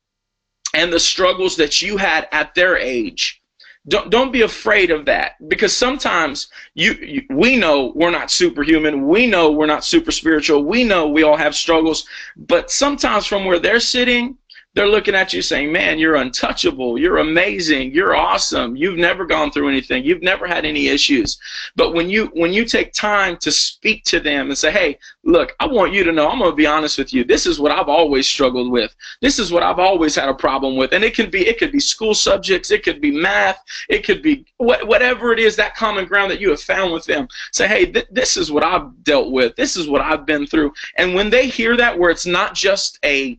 and 0.75 0.93
the 0.93 1.01
struggles 1.01 1.57
that 1.57 1.81
you 1.81 1.97
had 1.97 2.29
at 2.33 2.55
their 2.55 2.77
age 2.77 3.41
don't 3.89 4.11
don't 4.11 4.33
be 4.33 4.43
afraid 4.43 4.91
of 4.91 5.05
that. 5.07 5.33
Because 5.49 5.77
sometimes 5.77 6.49
you, 6.75 6.93
you, 6.95 7.23
we 7.31 7.57
know 7.57 7.93
we're 7.95 8.11
not 8.11 8.31
superhuman. 8.31 9.07
We 9.07 9.27
know 9.27 9.51
we're 9.51 9.67
not 9.67 9.85
super 9.85 10.11
spiritual. 10.11 10.65
We 10.65 10.85
know 10.85 11.09
we 11.09 11.23
all 11.23 11.37
have 11.37 11.55
struggles. 11.55 12.07
But 12.37 12.71
sometimes 12.71 13.27
from 13.27 13.45
where 13.45 13.59
they're 13.59 13.81
sitting 13.81 14.39
they're 14.75 14.89
looking 14.89 15.15
at 15.15 15.33
you 15.33 15.41
saying, 15.41 15.71
man, 15.71 15.99
you're 15.99 16.17
untouchable. 16.17 16.99
You're 16.99 17.19
amazing. 17.19 17.95
You're 17.95 18.17
awesome. 18.17 18.75
You've 18.75 18.99
never 18.99 19.25
gone 19.25 19.53
through 19.53 19.69
anything. 19.69 20.05
You've 20.05 20.23
never 20.23 20.49
had 20.49 20.65
any 20.65 20.89
issues. 20.89 21.39
But 21.77 21.95
when 21.95 22.11
you 22.11 22.27
when 22.35 22.53
you 22.53 22.65
take 22.65 22.93
time 22.93 23.37
to 23.39 23.53
speak 23.53 24.05
to 24.05 24.19
them 24.19 24.49
and 24.49 24.59
say, 24.59 24.73
hey, 24.73 24.99
look, 25.23 25.55
I 25.61 25.67
want 25.67 25.93
you 25.93 26.03
to 26.03 26.13
know, 26.13 26.29
I'm 26.29 26.41
going 26.41 26.51
to 26.51 26.57
be 26.57 26.67
honest 26.67 26.99
with 26.99 27.13
you. 27.13 27.23
This 27.23 27.47
is 27.47 27.61
what 27.61 27.71
I've 27.71 27.89
always 27.89 28.27
struggled 28.27 28.71
with. 28.71 28.95
This 29.21 29.39
is 29.39 29.53
what 29.53 29.63
I've 29.63 29.79
always 29.79 30.17
had 30.17 30.29
a 30.29 30.35
problem 30.35 30.77
with. 30.77 30.93
And 30.93 31.05
it 31.05 31.15
could 31.15 31.31
be 31.31 31.47
it 31.47 31.59
could 31.59 31.73
be 31.73 31.81
school 31.81 32.15
subjects. 32.15 32.73
It 32.73 32.83
could 32.83 33.01
be 33.01 33.13
math. 33.13 33.63
It 33.89 34.05
could 34.05 34.23
be 34.23 34.45
what, 34.57 34.87
whatever 34.89 35.33
it 35.33 35.39
is, 35.39 35.55
that 35.57 35.77
common 35.77 36.05
ground 36.07 36.33
that 36.33 36.41
you 36.41 36.51
have 36.51 36.61
found 36.61 36.93
with 36.93 37.05
them. 37.05 37.29
Say, 37.53 37.69
hey, 37.69 37.87
th- 37.87 38.09
this 38.11 38.37
is 38.37 38.51
what 38.51 38.65
I've 38.65 39.05
dealt 39.05 39.31
with. 39.31 39.55
This 39.55 39.77
is 39.77 39.87
what 39.89 40.01
I've 40.01 40.27
been 40.27 40.47
through. 40.49 40.73
And 40.99 41.15
when 41.15 41.31
they 41.31 41.47
hear 41.47 41.77
that, 41.77 41.97
where 41.97 42.11
it's 42.11 42.27
not 42.27 42.55
just 42.55 42.99
a 43.05 43.39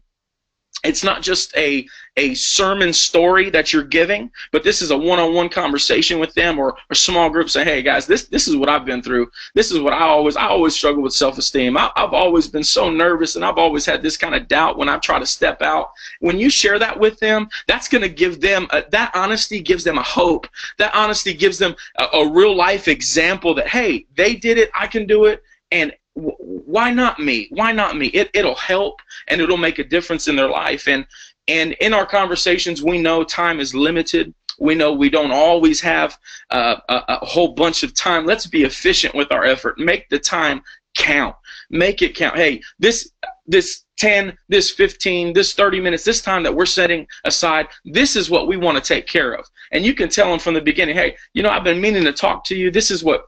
it's 0.85 1.03
not 1.03 1.21
just 1.21 1.55
a 1.57 1.87
a 2.17 2.33
sermon 2.33 2.93
story 2.93 3.49
that 3.49 3.73
you're 3.73 3.83
giving, 3.83 4.31
but 4.51 4.63
this 4.63 4.81
is 4.81 4.91
a 4.91 4.97
one-on-one 4.97 5.49
conversation 5.49 6.17
with 6.17 6.33
them 6.33 6.57
or 6.57 6.77
a 6.89 6.95
small 6.95 7.29
group 7.29 7.49
say, 7.49 7.63
hey 7.63 7.81
guys, 7.81 8.05
this 8.05 8.25
this 8.27 8.47
is 8.47 8.55
what 8.55 8.69
I've 8.69 8.85
been 8.85 9.01
through. 9.01 9.29
This 9.53 9.71
is 9.71 9.79
what 9.79 9.93
I 9.93 10.01
always 10.01 10.37
I 10.37 10.47
always 10.47 10.75
struggle 10.75 11.03
with 11.03 11.13
self-esteem. 11.13 11.75
I, 11.75 11.91
have 11.95 12.13
always 12.13 12.47
been 12.47 12.63
so 12.63 12.89
nervous 12.89 13.35
and 13.35 13.43
I've 13.43 13.57
always 13.57 13.85
had 13.85 14.01
this 14.01 14.17
kind 14.17 14.33
of 14.33 14.47
doubt 14.47 14.77
when 14.77 14.87
I 14.87 14.97
try 14.97 15.19
to 15.19 15.25
step 15.25 15.61
out. 15.61 15.91
When 16.21 16.39
you 16.39 16.49
share 16.49 16.79
that 16.79 16.97
with 16.97 17.19
them, 17.19 17.49
that's 17.67 17.89
going 17.89 18.03
to 18.03 18.09
give 18.09 18.39
them 18.39 18.67
a, 18.71 18.83
that 18.91 19.11
honesty 19.13 19.59
gives 19.59 19.83
them 19.83 19.97
a 19.97 20.03
hope. 20.03 20.47
That 20.77 20.95
honesty 20.95 21.33
gives 21.33 21.57
them 21.57 21.75
a, 21.97 22.05
a 22.05 22.29
real 22.31 22.55
life 22.55 22.87
example 22.87 23.53
that 23.55 23.67
hey, 23.67 24.05
they 24.15 24.35
did 24.35 24.57
it, 24.57 24.69
I 24.73 24.87
can 24.87 25.05
do 25.05 25.25
it, 25.25 25.43
and 25.71 25.93
why 26.15 26.91
not 26.91 27.19
me? 27.19 27.47
Why 27.51 27.71
not 27.71 27.97
me? 27.97 28.07
It, 28.07 28.29
it'll 28.33 28.55
help 28.55 29.01
and 29.27 29.41
it'll 29.41 29.57
make 29.57 29.79
a 29.79 29.83
difference 29.83 30.27
in 30.27 30.35
their 30.35 30.49
life. 30.49 30.87
And, 30.87 31.05
and 31.47 31.73
in 31.73 31.93
our 31.93 32.05
conversations, 32.05 32.81
we 32.81 32.97
know 32.97 33.23
time 33.23 33.59
is 33.59 33.75
limited. 33.75 34.33
We 34.59 34.75
know 34.75 34.93
we 34.93 35.09
don't 35.09 35.31
always 35.31 35.81
have 35.81 36.17
uh, 36.51 36.77
a, 36.87 37.03
a 37.09 37.25
whole 37.25 37.49
bunch 37.49 37.83
of 37.83 37.93
time. 37.93 38.25
Let's 38.25 38.47
be 38.47 38.63
efficient 38.63 39.13
with 39.13 39.31
our 39.31 39.43
effort. 39.43 39.77
Make 39.77 40.07
the 40.09 40.19
time 40.19 40.61
count. 40.95 41.35
Make 41.69 42.01
it 42.01 42.15
count. 42.15 42.37
Hey, 42.37 42.61
this 42.79 43.11
this 43.47 43.83
10, 43.97 44.37
this 44.49 44.71
15, 44.71 45.33
this 45.33 45.53
30 45.53 45.79
minutes, 45.79 46.03
this 46.03 46.21
time 46.21 46.43
that 46.43 46.53
we're 46.53 46.65
setting 46.65 47.05
aside, 47.25 47.67
this 47.85 48.15
is 48.15 48.29
what 48.29 48.47
we 48.47 48.57
want 48.57 48.77
to 48.77 48.83
take 48.83 49.07
care 49.07 49.33
of. 49.33 49.45
And 49.71 49.85
you 49.85 49.93
can 49.93 50.09
tell 50.09 50.29
them 50.29 50.39
from 50.39 50.53
the 50.53 50.61
beginning, 50.61 50.95
hey, 50.95 51.15
you 51.33 51.43
know, 51.43 51.49
I've 51.49 51.63
been 51.63 51.79
meaning 51.79 52.03
to 52.05 52.11
talk 52.11 52.43
to 52.45 52.55
you. 52.55 52.71
This 52.71 52.89
is 52.89 53.03
what 53.03 53.25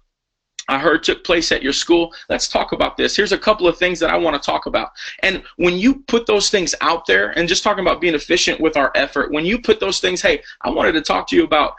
I 0.67 0.77
heard 0.77 1.03
took 1.03 1.23
place 1.23 1.51
at 1.51 1.63
your 1.63 1.73
school. 1.73 2.13
Let's 2.29 2.47
talk 2.47 2.71
about 2.71 2.97
this. 2.97 3.15
Here's 3.15 3.31
a 3.31 3.37
couple 3.37 3.67
of 3.67 3.77
things 3.77 3.99
that 3.99 4.09
I 4.09 4.17
want 4.17 4.41
to 4.41 4.45
talk 4.45 4.65
about. 4.65 4.91
And 5.23 5.43
when 5.57 5.77
you 5.77 6.01
put 6.07 6.25
those 6.25 6.49
things 6.49 6.75
out 6.81 7.05
there, 7.05 7.37
and 7.37 7.47
just 7.47 7.63
talking 7.63 7.85
about 7.85 8.01
being 8.01 8.15
efficient 8.15 8.59
with 8.59 8.77
our 8.77 8.91
effort, 8.95 9.31
when 9.31 9.45
you 9.45 9.59
put 9.59 9.79
those 9.79 9.99
things, 9.99 10.21
hey, 10.21 10.41
I 10.61 10.69
wanted 10.69 10.93
to 10.93 11.01
talk 11.01 11.27
to 11.29 11.35
you 11.35 11.43
about 11.43 11.75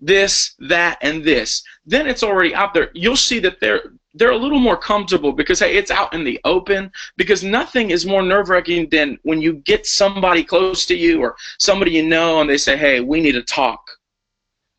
this, 0.00 0.54
that, 0.58 0.98
and 1.02 1.24
this, 1.24 1.62
then 1.86 2.06
it's 2.06 2.22
already 2.22 2.54
out 2.54 2.74
there. 2.74 2.90
You'll 2.94 3.16
see 3.16 3.38
that 3.40 3.60
they're 3.60 3.92
they're 4.16 4.30
a 4.30 4.36
little 4.36 4.60
more 4.60 4.76
comfortable 4.76 5.32
because 5.32 5.58
hey, 5.58 5.76
it's 5.76 5.90
out 5.90 6.14
in 6.14 6.22
the 6.22 6.40
open. 6.44 6.90
Because 7.16 7.42
nothing 7.42 7.90
is 7.90 8.06
more 8.06 8.22
nerve 8.22 8.48
wracking 8.48 8.88
than 8.88 9.18
when 9.22 9.40
you 9.40 9.54
get 9.54 9.86
somebody 9.86 10.44
close 10.44 10.86
to 10.86 10.96
you 10.96 11.20
or 11.20 11.36
somebody 11.58 11.90
you 11.90 12.04
know 12.04 12.40
and 12.40 12.48
they 12.48 12.56
say, 12.56 12.76
hey, 12.76 13.00
we 13.00 13.20
need 13.20 13.32
to 13.32 13.42
talk 13.42 13.83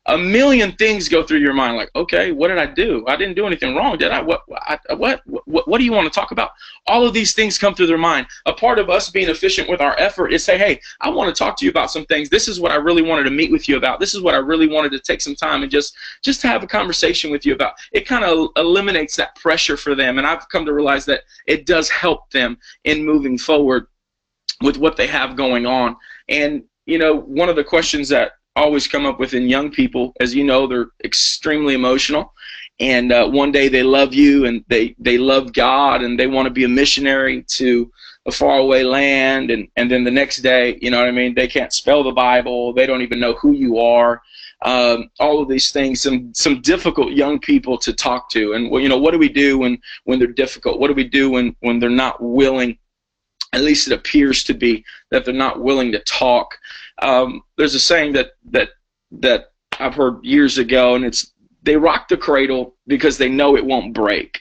a 0.06 0.16
million 0.16 0.72
things 0.72 1.08
go 1.08 1.22
through 1.22 1.38
your 1.38 1.52
mind 1.52 1.76
like 1.76 1.90
okay 1.96 2.32
what 2.32 2.48
did 2.48 2.58
i 2.58 2.66
do? 2.66 3.04
I 3.08 3.16
didn't 3.16 3.34
do 3.34 3.46
anything 3.46 3.74
wrong 3.74 3.98
did 3.98 4.12
i? 4.12 4.20
What 4.20 4.42
I, 4.54 4.78
what, 4.94 5.22
what 5.26 5.68
what 5.68 5.78
do 5.78 5.84
you 5.84 5.92
want 5.92 6.12
to 6.12 6.14
talk 6.14 6.30
about? 6.30 6.50
All 6.86 7.06
of 7.06 7.12
these 7.12 7.34
things 7.34 7.58
come 7.58 7.74
through 7.74 7.88
their 7.88 7.98
mind. 7.98 8.26
A 8.46 8.52
part 8.52 8.78
of 8.78 8.88
us 8.88 9.10
being 9.10 9.28
efficient 9.28 9.68
with 9.68 9.80
our 9.80 9.98
effort 9.98 10.32
is 10.32 10.44
say 10.44 10.58
hey 10.58 10.80
i 11.00 11.08
want 11.08 11.34
to 11.34 11.38
talk 11.38 11.56
to 11.58 11.64
you 11.64 11.70
about 11.70 11.90
some 11.90 12.06
things. 12.06 12.28
This 12.28 12.48
is 12.48 12.60
what 12.60 12.72
i 12.72 12.76
really 12.76 13.02
wanted 13.02 13.24
to 13.24 13.30
meet 13.30 13.50
with 13.50 13.68
you 13.68 13.76
about. 13.76 14.00
This 14.00 14.14
is 14.14 14.20
what 14.20 14.34
i 14.34 14.38
really 14.38 14.68
wanted 14.68 14.92
to 14.92 15.00
take 15.00 15.20
some 15.20 15.34
time 15.34 15.62
and 15.62 15.70
just 15.70 15.96
just 16.22 16.40
to 16.42 16.48
have 16.48 16.62
a 16.62 16.68
conversation 16.68 17.30
with 17.30 17.44
you 17.44 17.54
about. 17.54 17.74
It 17.92 18.06
kind 18.06 18.24
of 18.24 18.50
eliminates 18.56 19.16
that 19.16 19.34
pressure 19.36 19.76
for 19.76 19.94
them 19.94 20.18
and 20.18 20.26
i've 20.26 20.48
come 20.48 20.64
to 20.66 20.72
realize 20.72 21.04
that 21.06 21.22
it 21.46 21.66
does 21.66 21.88
help 21.88 22.30
them 22.30 22.58
in 22.84 23.04
moving 23.04 23.38
forward 23.38 23.86
with 24.62 24.78
what 24.78 24.96
they 24.96 25.06
have 25.06 25.36
going 25.36 25.66
on. 25.66 25.96
And 26.28 26.62
you 26.86 26.98
know 26.98 27.16
one 27.16 27.48
of 27.48 27.56
the 27.56 27.64
questions 27.64 28.08
that 28.08 28.32
always 28.56 28.88
come 28.88 29.06
up 29.06 29.20
with 29.20 29.34
in 29.34 29.48
young 29.48 29.70
people. 29.70 30.12
As 30.20 30.34
you 30.34 30.44
know, 30.44 30.66
they're 30.66 30.88
extremely 31.04 31.74
emotional, 31.74 32.32
and 32.80 33.12
uh, 33.12 33.28
one 33.28 33.52
day 33.52 33.68
they 33.68 33.82
love 33.82 34.12
you 34.14 34.46
and 34.46 34.64
they 34.68 34.94
they 34.98 35.18
love 35.18 35.52
God 35.52 36.02
and 36.02 36.18
they 36.18 36.26
want 36.26 36.46
to 36.46 36.50
be 36.50 36.64
a 36.64 36.68
missionary 36.68 37.44
to 37.56 37.90
a 38.26 38.32
faraway 38.32 38.82
land, 38.82 39.50
and 39.50 39.68
and 39.76 39.90
then 39.90 40.04
the 40.04 40.10
next 40.10 40.38
day, 40.38 40.78
you 40.82 40.90
know 40.90 40.98
what 40.98 41.08
I 41.08 41.12
mean? 41.12 41.34
They 41.34 41.46
can't 41.46 41.72
spell 41.72 42.02
the 42.02 42.12
Bible. 42.12 42.72
They 42.72 42.86
don't 42.86 43.02
even 43.02 43.20
know 43.20 43.34
who 43.34 43.52
you 43.52 43.78
are. 43.78 44.20
Um, 44.62 45.10
all 45.20 45.40
of 45.40 45.48
these 45.48 45.70
things, 45.70 46.00
some 46.00 46.32
some 46.34 46.60
difficult 46.60 47.12
young 47.12 47.38
people 47.38 47.78
to 47.78 47.92
talk 47.92 48.28
to, 48.30 48.54
and 48.54 48.70
well, 48.70 48.82
you 48.82 48.88
know, 48.88 48.98
what 48.98 49.12
do 49.12 49.18
we 49.18 49.28
do 49.28 49.58
when 49.58 49.78
when 50.04 50.18
they're 50.18 50.28
difficult? 50.28 50.80
What 50.80 50.88
do 50.88 50.94
we 50.94 51.04
do 51.04 51.30
when 51.30 51.54
when 51.60 51.78
they're 51.78 51.88
not 51.90 52.20
willing? 52.20 52.76
At 53.52 53.62
least 53.62 53.86
it 53.86 53.94
appears 53.94 54.42
to 54.44 54.54
be 54.54 54.84
that 55.10 55.24
they're 55.24 55.32
not 55.32 55.60
willing 55.60 55.92
to 55.92 56.00
talk. 56.00 56.58
Um, 57.02 57.42
there's 57.56 57.74
a 57.74 57.80
saying 57.80 58.14
that 58.14 58.30
that 58.50 58.70
that 59.12 59.52
I've 59.78 59.94
heard 59.94 60.24
years 60.24 60.58
ago, 60.58 60.94
and 60.94 61.04
it's 61.04 61.32
they 61.62 61.76
rock 61.76 62.08
the 62.08 62.16
cradle 62.16 62.76
because 62.86 63.18
they 63.18 63.28
know 63.28 63.56
it 63.56 63.64
won't 63.64 63.92
break. 63.92 64.40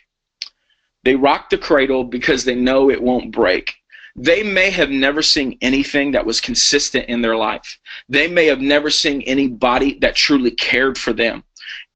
They 1.04 1.16
rock 1.16 1.50
the 1.50 1.58
cradle 1.58 2.04
because 2.04 2.46
they 2.46 2.56
know 2.56 2.90
it 2.90 3.02
won't 3.02 3.32
break. 3.32 3.74
They 4.16 4.44
may 4.44 4.70
have 4.70 4.90
never 4.90 5.22
seen 5.22 5.58
anything 5.62 6.12
that 6.12 6.26
was 6.26 6.40
consistent 6.40 7.10
in 7.10 7.22
their 7.22 7.36
life. 7.36 7.80
They 8.08 8.28
may 8.28 8.46
have 8.46 8.62
never 8.62 8.90
seen 8.90 9.22
anybody 9.24 10.00
that 10.00 10.16
truly 10.16 10.52
cared 10.52 10.98
for 10.98 11.12
them. 11.12 11.44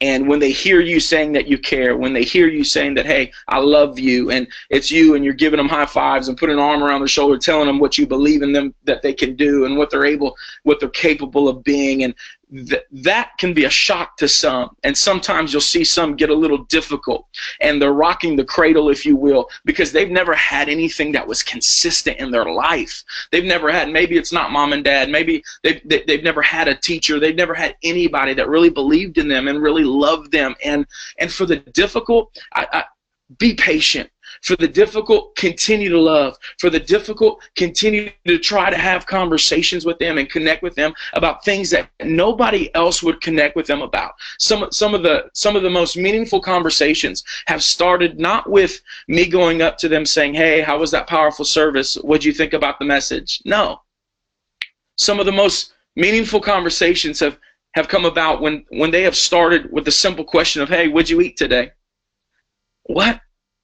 And 0.01 0.29
when 0.29 0.39
they 0.39 0.51
hear 0.51 0.79
you 0.79 1.01
saying 1.01 1.33
that 1.33 1.47
you 1.47 1.57
care, 1.57 1.97
when 1.97 2.13
they 2.13 2.23
hear 2.23 2.47
you 2.47 2.63
saying 2.63 2.93
that, 2.93 3.05
hey, 3.05 3.33
I 3.49 3.59
love 3.59 3.99
you, 3.99 4.31
and 4.31 4.47
it's 4.69 4.89
you, 4.89 5.15
and 5.15 5.25
you're 5.25 5.33
giving 5.33 5.57
them 5.57 5.67
high 5.67 5.85
fives 5.85 6.29
and 6.29 6.37
putting 6.37 6.55
an 6.55 6.61
arm 6.61 6.81
around 6.81 7.01
their 7.01 7.09
shoulder, 7.09 7.37
telling 7.37 7.67
them 7.67 7.79
what 7.79 7.97
you 7.97 8.07
believe 8.07 8.41
in 8.41 8.53
them 8.53 8.73
that 8.85 9.01
they 9.01 9.13
can 9.13 9.35
do 9.35 9.65
and 9.65 9.77
what 9.77 9.89
they're 9.89 10.05
able, 10.05 10.37
what 10.63 10.79
they're 10.79 10.87
capable 10.87 11.49
of 11.49 11.65
being, 11.65 12.03
and 12.03 12.15
th- 12.51 12.83
that 12.91 13.31
can 13.37 13.53
be 13.53 13.65
a 13.65 13.69
shock 13.69 14.17
to 14.17 14.27
some. 14.27 14.75
And 14.83 14.97
sometimes 14.97 15.53
you'll 15.53 15.61
see 15.61 15.83
some 15.83 16.15
get 16.15 16.29
a 16.29 16.35
little 16.35 16.59
difficult 16.65 17.27
and 17.61 17.81
they're 17.81 17.93
rocking 17.93 18.35
the 18.35 18.43
cradle, 18.43 18.89
if 18.89 19.05
you 19.05 19.15
will, 19.15 19.49
because 19.65 19.91
they've 19.91 20.09
never 20.09 20.33
had 20.33 20.69
anything 20.69 21.11
that 21.13 21.27
was 21.27 21.43
consistent 21.43 22.17
in 22.17 22.31
their 22.31 22.45
life. 22.45 23.03
They've 23.31 23.43
never 23.43 23.71
had, 23.71 23.89
maybe 23.89 24.17
it's 24.17 24.33
not 24.33 24.51
mom 24.51 24.73
and 24.73 24.83
dad, 24.83 25.09
maybe 25.09 25.43
they've, 25.63 25.81
they, 25.85 25.97
have 25.99 26.07
they 26.07 26.15
have 26.15 26.23
never 26.23 26.41
had 26.41 26.67
a 26.67 26.75
teacher, 26.75 27.19
they've 27.19 27.35
never 27.35 27.53
had 27.53 27.75
anybody 27.83 28.33
that 28.33 28.49
really 28.49 28.69
believed 28.69 29.17
in 29.17 29.27
them 29.27 29.47
and 29.47 29.61
really 29.61 29.83
loved 29.83 30.31
them. 30.31 30.55
And, 30.63 30.85
and 31.19 31.31
for 31.31 31.45
the 31.45 31.57
difficult, 31.57 32.37
I, 32.53 32.67
I, 32.71 32.83
be 33.37 33.53
patient 33.53 34.09
for 34.41 34.55
the 34.55 34.67
difficult, 34.67 35.35
continue 35.35 35.89
to 35.89 35.99
love. 35.99 36.37
For 36.59 36.69
the 36.69 36.79
difficult, 36.79 37.41
continue 37.55 38.09
to 38.27 38.37
try 38.37 38.69
to 38.69 38.77
have 38.77 39.05
conversations 39.05 39.85
with 39.85 39.99
them 39.99 40.17
and 40.17 40.29
connect 40.29 40.63
with 40.63 40.75
them 40.75 40.93
about 41.13 41.43
things 41.43 41.69
that 41.71 41.89
nobody 42.03 42.73
else 42.75 43.03
would 43.03 43.21
connect 43.21 43.55
with 43.55 43.67
them 43.67 43.81
about. 43.81 44.13
Some 44.37 44.71
some 44.71 44.93
of 44.93 45.03
the 45.03 45.29
some 45.33 45.55
of 45.55 45.63
the 45.63 45.69
most 45.69 45.97
meaningful 45.97 46.41
conversations 46.41 47.23
have 47.47 47.63
started 47.63 48.19
not 48.19 48.49
with 48.49 48.81
me 49.07 49.27
going 49.27 49.61
up 49.61 49.77
to 49.79 49.89
them 49.89 50.05
saying, 50.05 50.33
"Hey, 50.33 50.61
how 50.61 50.79
was 50.79 50.91
that 50.91 51.07
powerful 51.07 51.45
service? 51.45 51.95
What'd 51.95 52.25
you 52.25 52.33
think 52.33 52.53
about 52.53 52.79
the 52.79 52.85
message?" 52.85 53.41
No. 53.45 53.81
Some 54.97 55.19
of 55.19 55.25
the 55.25 55.31
most 55.31 55.73
meaningful 55.95 56.41
conversations 56.41 57.19
have 57.19 57.37
have 57.73 57.87
come 57.87 58.05
about 58.05 58.41
when 58.41 58.65
when 58.69 58.91
they 58.91 59.03
have 59.03 59.15
started 59.15 59.71
with 59.71 59.85
the 59.85 59.91
simple 59.91 60.25
question 60.25 60.61
of, 60.61 60.69
"Hey, 60.69 60.87
what'd 60.87 61.09
you 61.09 61.21
eat 61.21 61.37
today?" 61.37 61.71
What? 62.83 63.21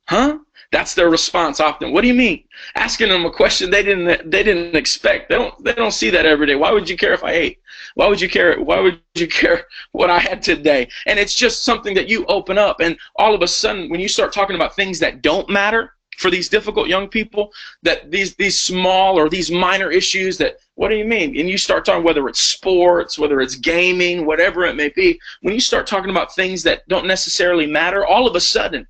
Huh? 0.07 0.39
That's 0.75 0.93
their 0.93 1.09
response 1.09 1.61
often. 1.61 1.93
What 1.93 2.01
do 2.01 2.09
you 2.09 2.13
mean? 2.13 2.43
Asking 2.75 3.07
them 3.07 3.23
a 3.23 3.31
question 3.31 3.71
they 3.71 3.81
didn't 3.81 4.29
they 4.29 4.43
didn't 4.43 4.75
expect. 4.75 5.29
They 5.29 5.35
don't 5.35 5.63
they 5.63 5.71
don't 5.71 5.93
see 5.93 6.09
that 6.09 6.25
every 6.25 6.47
day. 6.47 6.55
Why 6.55 6.73
would 6.73 6.89
you 6.89 6.97
care 6.97 7.13
if 7.13 7.23
I 7.23 7.31
ate? 7.31 7.59
Why 7.93 8.09
would 8.09 8.19
you 8.19 8.27
care? 8.27 8.59
Why 8.59 8.81
would 8.81 8.99
you 9.13 9.27
care 9.41 9.67
what 9.93 10.09
I 10.09 10.19
had 10.19 10.41
today? 10.41 10.89
And 11.05 11.17
it's 11.17 11.33
just 11.33 11.63
something 11.63 11.95
that 11.95 12.09
you 12.09 12.25
open 12.25 12.57
up, 12.57 12.81
and 12.81 12.97
all 13.15 13.33
of 13.33 13.41
a 13.41 13.47
sudden, 13.47 13.89
when 13.89 14.01
you 14.01 14.09
start 14.09 14.33
talking 14.33 14.57
about 14.57 14.75
things 14.75 14.99
that 14.99 15.21
don't 15.21 15.49
matter 15.49 15.93
for 16.17 16.29
these 16.29 16.49
difficult 16.49 16.89
young 16.89 17.07
people, 17.07 17.53
that 17.83 18.11
these 18.11 18.35
these 18.35 18.59
small 18.59 19.17
or 19.17 19.29
these 19.29 19.49
minor 19.49 19.89
issues 19.89 20.37
that 20.39 20.57
what 20.73 20.89
do 20.89 20.97
you 20.97 21.05
mean? 21.05 21.39
And 21.39 21.49
you 21.49 21.57
start 21.57 21.85
talking 21.85 22.03
whether 22.03 22.27
it's 22.27 22.41
sports, 22.41 23.17
whether 23.17 23.39
it's 23.39 23.55
gaming, 23.55 24.25
whatever 24.25 24.65
it 24.65 24.75
may 24.75 24.89
be. 24.89 25.17
When 25.39 25.53
you 25.53 25.61
start 25.61 25.87
talking 25.87 26.09
about 26.09 26.35
things 26.35 26.63
that 26.63 26.85
don't 26.89 27.07
necessarily 27.07 27.65
matter, 27.65 28.05
all 28.05 28.27
of 28.27 28.35
a 28.35 28.41
sudden 28.41 28.85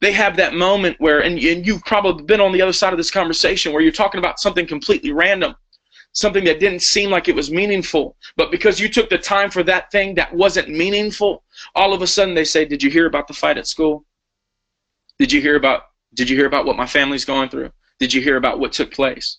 they 0.00 0.12
have 0.12 0.36
that 0.36 0.54
moment 0.54 0.96
where, 0.98 1.20
and, 1.20 1.38
and 1.38 1.66
you've 1.66 1.84
probably 1.84 2.24
been 2.24 2.40
on 2.40 2.52
the 2.52 2.62
other 2.62 2.72
side 2.72 2.92
of 2.92 2.96
this 2.96 3.10
conversation 3.10 3.72
where 3.72 3.82
you're 3.82 3.92
talking 3.92 4.18
about 4.18 4.40
something 4.40 4.66
completely 4.66 5.12
random, 5.12 5.54
something 6.12 6.44
that 6.44 6.58
didn't 6.58 6.82
seem 6.82 7.10
like 7.10 7.28
it 7.28 7.34
was 7.34 7.50
meaningful, 7.50 8.16
but 8.36 8.50
because 8.50 8.80
you 8.80 8.88
took 8.88 9.10
the 9.10 9.18
time 9.18 9.50
for 9.50 9.62
that 9.62 9.90
thing 9.90 10.14
that 10.14 10.34
wasn't 10.34 10.68
meaningful, 10.68 11.44
all 11.74 11.92
of 11.92 12.02
a 12.02 12.06
sudden 12.06 12.34
they 12.34 12.44
say, 12.44 12.64
"Did 12.64 12.82
you 12.82 12.90
hear 12.90 13.06
about 13.06 13.28
the 13.28 13.34
fight 13.34 13.58
at 13.58 13.66
school? 13.66 14.06
Did 15.18 15.32
you 15.32 15.40
hear 15.40 15.56
about? 15.56 15.82
Did 16.14 16.30
you 16.30 16.36
hear 16.36 16.46
about 16.46 16.64
what 16.64 16.76
my 16.76 16.86
family's 16.86 17.26
going 17.26 17.50
through? 17.50 17.70
Did 17.98 18.14
you 18.14 18.22
hear 18.22 18.36
about 18.36 18.58
what 18.58 18.72
took 18.72 18.92
place?" 18.92 19.38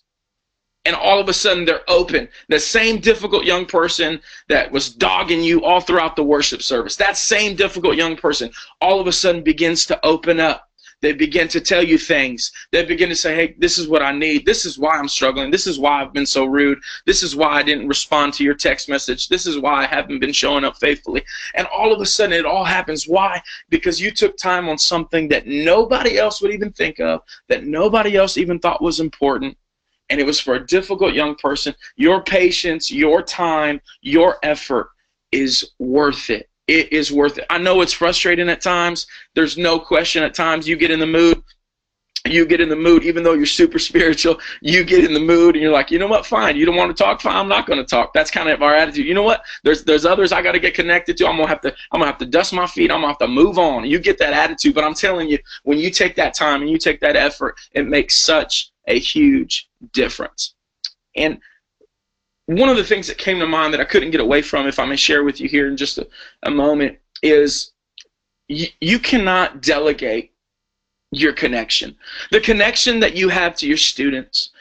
And 0.85 0.95
all 0.95 1.19
of 1.19 1.29
a 1.29 1.33
sudden 1.33 1.65
they're 1.65 1.89
open. 1.89 2.27
The 2.49 2.59
same 2.59 2.99
difficult 2.99 3.45
young 3.45 3.65
person 3.65 4.19
that 4.49 4.71
was 4.71 4.89
dogging 4.89 5.43
you 5.43 5.63
all 5.63 5.81
throughout 5.81 6.15
the 6.15 6.23
worship 6.23 6.61
service, 6.61 6.95
that 6.97 7.17
same 7.17 7.55
difficult 7.55 7.95
young 7.95 8.15
person 8.15 8.51
all 8.79 8.99
of 8.99 9.07
a 9.07 9.11
sudden 9.11 9.43
begins 9.43 9.85
to 9.87 10.05
open 10.05 10.39
up. 10.39 10.67
They 11.01 11.13
begin 11.13 11.47
to 11.47 11.59
tell 11.59 11.83
you 11.83 11.97
things. 11.97 12.51
They 12.71 12.85
begin 12.85 13.09
to 13.09 13.15
say, 13.15 13.33
hey, 13.33 13.55
this 13.57 13.79
is 13.79 13.87
what 13.87 14.03
I 14.03 14.11
need. 14.11 14.45
This 14.45 14.65
is 14.67 14.77
why 14.77 14.97
I'm 14.97 15.07
struggling. 15.07 15.49
This 15.49 15.65
is 15.65 15.79
why 15.79 15.99
I've 15.99 16.13
been 16.13 16.27
so 16.27 16.45
rude. 16.45 16.77
This 17.07 17.23
is 17.23 17.35
why 17.35 17.53
I 17.53 17.63
didn't 17.63 17.87
respond 17.87 18.33
to 18.35 18.43
your 18.43 18.53
text 18.53 18.87
message. 18.87 19.27
This 19.27 19.47
is 19.47 19.57
why 19.57 19.83
I 19.83 19.87
haven't 19.87 20.19
been 20.19 20.31
showing 20.31 20.63
up 20.63 20.77
faithfully. 20.77 21.23
And 21.55 21.65
all 21.67 21.91
of 21.91 22.01
a 22.01 22.05
sudden 22.05 22.37
it 22.37 22.45
all 22.45 22.63
happens. 22.63 23.07
Why? 23.07 23.41
Because 23.69 23.99
you 23.99 24.11
took 24.11 24.37
time 24.37 24.69
on 24.69 24.77
something 24.77 25.27
that 25.29 25.47
nobody 25.47 26.19
else 26.19 26.39
would 26.39 26.53
even 26.53 26.71
think 26.71 26.99
of, 26.99 27.21
that 27.49 27.65
nobody 27.65 28.15
else 28.15 28.37
even 28.37 28.59
thought 28.59 28.83
was 28.83 28.99
important 28.99 29.57
and 30.12 30.19
it 30.19 30.26
was 30.26 30.39
for 30.41 30.56
a 30.56 30.67
difficult 30.67 31.13
young 31.13 31.36
person, 31.36 31.74
your 31.95 32.21
patience, 32.21 32.91
your 32.91 33.24
time, 33.24 33.82
your 34.02 34.38
effort 34.43 34.89
is 35.32 35.71
worth 35.80 36.30
it. 36.30 36.50
It 36.67 36.91
is 36.91 37.13
worth 37.13 37.38
it. 37.38 37.45
I 37.50 37.58
know 37.58 37.82
it's 37.82 37.93
frustrating 37.93 38.50
at 38.50 38.62
times. 38.62 39.08
There's 39.36 39.58
no 39.58 39.80
question 39.80 40.21
at 40.21 40.34
times 40.34 40.67
you 40.67 40.76
get 40.76 40.91
in 40.91 41.00
the 41.00 41.08
mood. 41.08 41.41
You 42.26 42.45
get 42.45 42.62
in 42.62 42.67
the 42.67 42.76
mood, 42.76 43.04
even 43.04 43.24
though 43.24 43.34
you're 43.34 43.45
super 43.45 43.80
spiritual, 43.89 44.39
you 44.62 44.84
get 44.84 45.06
in 45.06 45.13
the 45.13 45.19
mood 45.19 45.56
and 45.56 45.63
you're 45.63 45.71
like, 45.71 45.89
you 45.89 45.97
know 45.97 46.08
what, 46.08 46.26
fine. 46.26 46.58
You 46.58 46.65
don't 46.65 46.76
want 46.76 46.95
to 46.95 47.04
talk, 47.04 47.21
fine, 47.21 47.36
I'm 47.36 47.47
not 47.47 47.65
gonna 47.65 47.86
talk. 47.86 48.13
That's 48.13 48.30
kind 48.30 48.50
of 48.50 48.62
our 48.62 48.76
attitude. 48.76 49.08
You 49.08 49.13
know 49.13 49.24
what? 49.24 49.43
There's 49.63 49.86
there's 49.86 50.06
others 50.06 50.34
I 50.34 50.41
gotta 50.41 50.60
get 50.60 50.74
connected 50.74 51.15
to. 51.17 51.28
I'm 51.28 51.38
gonna 51.38 51.47
have 51.47 51.62
to 51.62 51.74
I'm 51.91 52.00
gonna 52.00 52.12
have 52.12 52.19
to 52.19 52.26
dust 52.26 52.52
my 52.54 52.67
feet, 52.67 52.91
I'm 52.91 52.97
gonna 52.97 53.08
have 53.08 53.17
to 53.19 53.28
move 53.28 53.58
on. 53.58 53.86
You 53.86 53.97
get 53.97 54.19
that 54.19 54.34
attitude, 54.34 54.76
but 54.76 54.84
I'm 54.84 54.93
telling 54.93 55.30
you, 55.30 55.39
when 55.63 55.80
you 55.80 55.89
take 55.89 56.15
that 56.17 56.34
time 56.34 56.62
and 56.62 56.69
you 56.69 56.78
take 56.78 57.00
that 57.00 57.15
effort, 57.15 57.56
it 57.71 57.88
makes 57.88 58.21
such 58.21 58.70
a 58.91 58.99
huge 58.99 59.69
difference. 59.93 60.56
And 61.15 61.39
one 62.45 62.69
of 62.69 62.77
the 62.77 62.84
things 62.84 63.08
that 63.08 63.17
came 63.17 63.39
to 63.39 63.47
mind 63.47 63.73
that 63.73 63.82
I 63.82 63.86
couldn't 63.86 64.12
get 64.12 64.21
away 64.21 64.41
from, 64.41 64.67
if 64.67 64.80
I 64.80 64.86
may 64.86 64.95
share 64.95 65.23
with 65.23 65.39
you 65.39 65.47
here 65.47 65.67
in 65.67 65.77
just 65.77 65.97
a, 65.97 66.08
a 66.43 66.51
moment, 66.51 66.97
is 67.23 67.71
you 68.47 68.99
cannot 68.99 69.62
delegate 69.62 70.34
your 71.12 71.34
connection. 71.34 71.95
The 72.32 72.41
connection 72.41 72.99
that 72.99 73.15
you 73.15 73.30
have 73.30 73.56
to 73.58 73.67
your 73.67 73.77
students, 73.77 74.51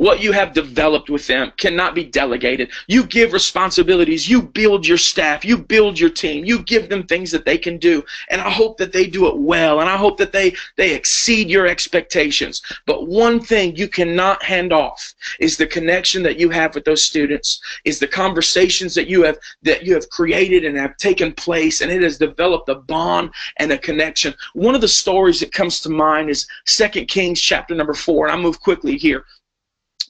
what 0.00 0.22
you 0.22 0.32
have 0.32 0.54
developed 0.54 1.10
with 1.10 1.26
them 1.26 1.52
cannot 1.58 1.94
be 1.94 2.04
delegated. 2.04 2.70
You 2.86 3.04
give 3.04 3.34
responsibilities, 3.34 4.26
you 4.26 4.40
build 4.40 4.86
your 4.86 4.96
staff, 4.96 5.44
you 5.44 5.58
build 5.58 6.00
your 6.00 6.08
team, 6.08 6.42
you 6.42 6.62
give 6.62 6.88
them 6.88 7.02
things 7.02 7.30
that 7.32 7.44
they 7.44 7.58
can 7.58 7.76
do. 7.76 8.02
And 8.30 8.40
I 8.40 8.48
hope 8.48 8.78
that 8.78 8.94
they 8.94 9.06
do 9.06 9.28
it 9.28 9.36
well, 9.36 9.80
and 9.80 9.90
I 9.90 9.98
hope 9.98 10.16
that 10.16 10.32
they, 10.32 10.54
they 10.78 10.94
exceed 10.94 11.50
your 11.50 11.66
expectations. 11.66 12.62
But 12.86 13.08
one 13.08 13.40
thing 13.40 13.76
you 13.76 13.88
cannot 13.88 14.42
hand 14.42 14.72
off 14.72 15.14
is 15.38 15.58
the 15.58 15.66
connection 15.66 16.22
that 16.22 16.40
you 16.40 16.48
have 16.48 16.74
with 16.74 16.86
those 16.86 17.04
students, 17.04 17.60
is 17.84 17.98
the 17.98 18.08
conversations 18.08 18.94
that 18.94 19.06
you 19.06 19.22
have 19.24 19.36
that 19.64 19.84
you 19.84 19.92
have 19.92 20.08
created 20.08 20.64
and 20.64 20.78
have 20.78 20.96
taken 20.96 21.30
place, 21.34 21.82
and 21.82 21.92
it 21.92 22.00
has 22.00 22.16
developed 22.16 22.70
a 22.70 22.74
bond 22.74 23.28
and 23.58 23.70
a 23.70 23.76
connection. 23.76 24.32
One 24.54 24.74
of 24.74 24.80
the 24.80 24.88
stories 24.88 25.40
that 25.40 25.52
comes 25.52 25.78
to 25.80 25.90
mind 25.90 26.30
is 26.30 26.46
Second 26.64 27.08
Kings 27.08 27.38
chapter 27.38 27.74
number 27.74 27.92
four, 27.92 28.26
and 28.26 28.34
I 28.34 28.40
move 28.40 28.60
quickly 28.60 28.96
here 28.96 29.26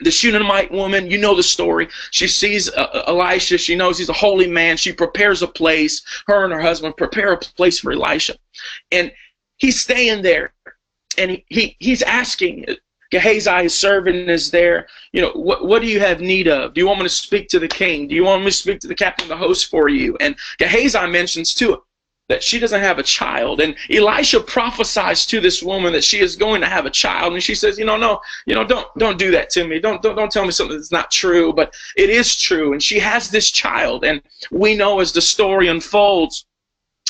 the 0.01 0.11
Shunammite 0.11 0.71
woman, 0.71 1.11
you 1.11 1.19
know 1.19 1.35
the 1.35 1.43
story. 1.43 1.89
She 2.11 2.27
sees 2.27 2.69
uh, 2.71 2.89
uh, 2.93 3.05
Elisha. 3.09 3.59
She 3.59 3.77
knows 3.77 3.99
he's 3.99 4.09
a 4.09 4.15
holy 4.15 4.47
man. 4.47 4.77
She 4.77 4.93
prepares 4.93 5.43
a 5.43 5.47
place. 5.47 6.03
Her 6.27 6.45
and 6.45 6.53
her 6.53 6.61
husband 6.61 6.97
prepare 6.97 7.33
a 7.33 7.39
place 7.39 7.81
for 7.81 7.93
Elisha. 7.93 8.37
And 8.91 9.13
he's 9.57 9.81
staying 9.81 10.23
there. 10.23 10.53
And 11.19 11.31
he, 11.31 11.45
he 11.49 11.77
he's 11.81 12.03
asking, 12.03 12.67
Gehazi, 13.11 13.65
his 13.65 13.75
servant, 13.75 14.31
is 14.31 14.51
there. 14.51 14.87
You 15.13 15.23
know, 15.23 15.33
what, 15.33 15.67
what 15.67 15.83
do 15.83 15.89
you 15.89 16.01
have 16.01 16.21
need 16.21 16.49
of? 16.49 16.75
Do 16.75 16.81
you 16.81 16.87
want 16.87 17.01
me 17.01 17.05
to 17.05 17.11
speak 17.11 17.49
to 17.49 17.59
the 17.59 17.69
king? 17.69 18.09
Do 18.09 18.15
you 18.15 18.25
want 18.25 18.43
me 18.43 18.51
to 18.51 18.57
speak 18.57 18.81
to 18.81 18.89
the 18.89 18.95
captain 18.95 19.25
of 19.25 19.29
the 19.29 19.45
host 19.45 19.71
for 19.71 19.89
you? 19.89 20.17
And 20.21 20.37
Gehazi 20.59 21.07
mentions 21.09 21.53
too 21.53 21.83
that 22.31 22.45
she 22.45 22.61
doesn't 22.61 22.81
have 22.81 23.01
a 23.01 23.03
child. 23.03 23.61
And 23.61 23.75
Elisha 23.91 24.41
prophesies 24.41 25.27
to 25.27 25.41
this 25.41 25.65
woman 25.65 25.93
that 25.93 26.05
she 26.05 26.21
is 26.21 26.37
going 26.37 26.61
to 26.61 26.69
have 26.69 26.87
a 26.87 26.91
child. 26.91 27.33
And 27.33 27.43
she 27.43 27.57
says, 27.57 27.77
you 27.77 27.85
know, 27.85 27.97
no, 27.97 28.21
you 28.47 28.55
know, 28.55 28.65
don't 28.65 28.87
don't 28.97 29.19
do 29.19 29.33
that 29.33 29.51
to 29.51 29.67
me. 29.67 29.81
Don't 29.81 30.01
don't, 30.01 30.15
don't 30.15 30.31
tell 30.31 30.45
me 30.45 30.53
something 30.53 30.77
that's 30.77 30.93
not 30.93 31.11
true. 31.11 31.53
But 31.53 31.75
it 31.97 32.09
is 32.09 32.41
true. 32.41 32.73
And 32.73 32.81
she 32.81 33.01
has 33.01 33.31
this 33.31 33.51
child. 33.51 34.05
And 34.05 34.23
we 34.53 34.77
know 34.77 35.01
as 35.01 35.13
the 35.13 35.21
story 35.21 35.67
unfolds, 35.67 36.47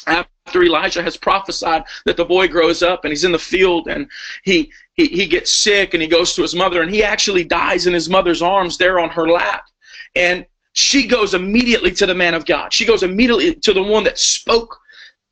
after 0.07 0.63
Elijah 0.63 1.03
has 1.03 1.19
prophesied 1.19 1.85
that 2.07 2.17
the 2.17 2.25
boy 2.25 2.49
grows 2.49 2.83
up 2.83 3.05
and 3.05 3.13
he's 3.13 3.25
in 3.25 3.33
the 3.33 3.39
field 3.39 3.89
and 3.89 4.09
he, 4.43 4.73
he, 4.95 5.07
he 5.07 5.27
gets 5.27 5.53
sick 5.53 5.93
and 5.93 6.03
he 6.03 6.09
goes 6.09 6.35
to 6.35 6.43
his 6.43 6.55
mother 6.55 6.81
and 6.81 6.91
he 6.91 7.05
actually 7.05 7.45
dies 7.45 7.87
in 7.87 7.93
his 7.93 8.09
mother's 8.09 8.41
arms 8.41 8.79
there 8.79 8.99
on 8.99 9.11
her 9.11 9.29
lap. 9.29 9.65
And 10.17 10.47
she 10.73 11.07
goes 11.07 11.35
immediately 11.35 11.91
to 11.93 12.07
the 12.07 12.15
man 12.15 12.33
of 12.33 12.47
God. 12.47 12.73
She 12.73 12.87
goes 12.87 13.03
immediately 13.03 13.55
to 13.57 13.75
the 13.75 13.83
one 13.83 14.05
that 14.05 14.19
spoke 14.19 14.81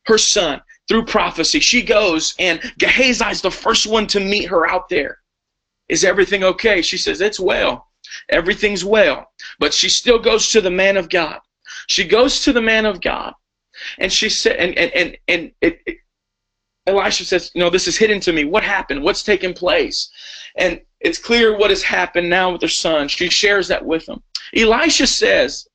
her 0.09 0.19
son 0.19 0.61
through 0.89 1.05
prophecy. 1.05 1.61
She 1.61 1.83
goes, 1.83 2.35
and 2.39 2.61
Gehazi's 2.79 3.43
the 3.43 3.51
first 3.51 3.87
one 3.87 4.07
to 4.09 4.21
meet 4.21 4.49
her 4.49 4.69
out 4.69 4.89
there. 4.89 5.19
Is 5.89 6.05
everything 6.05 6.45
okay? 6.45 6.83
She 6.83 6.99
says, 6.99 7.21
It's 7.21 7.41
well. 7.41 7.87
Everything's 8.31 8.85
well. 8.85 9.31
But 9.59 9.73
she 9.73 9.89
still 9.89 10.19
goes 10.19 10.51
to 10.51 10.61
the 10.61 10.71
man 10.71 10.97
of 10.97 11.09
God. 11.09 11.41
She 11.89 12.05
goes 12.05 12.43
to 12.45 12.53
the 12.53 12.63
man 12.63 12.87
of 12.87 13.01
God, 13.01 13.35
and 13.99 14.13
she 14.13 14.29
said, 14.29 14.57
and 14.57 14.77
and 14.77 14.93
and, 14.93 15.19
and 15.29 15.53
it, 15.61 15.81
it, 15.87 15.99
Elisha 16.87 17.25
says, 17.25 17.51
No, 17.55 17.71
this 17.71 17.87
is 17.87 17.97
hidden 17.97 18.21
to 18.21 18.33
me. 18.33 18.45
What 18.45 18.65
happened? 18.65 19.03
What's 19.03 19.23
taken 19.23 19.53
place? 19.53 20.11
And 20.57 20.81
it's 21.01 21.19
clear 21.19 21.57
what 21.57 21.71
has 21.71 21.83
happened 21.83 22.29
now 22.29 22.53
with 22.53 22.63
her 22.63 22.69
son. 22.69 23.09
She 23.09 23.29
shares 23.29 23.69
that 23.69 23.85
with 23.85 24.09
him. 24.09 24.23
Elisha 24.55 25.07
says 25.07 25.69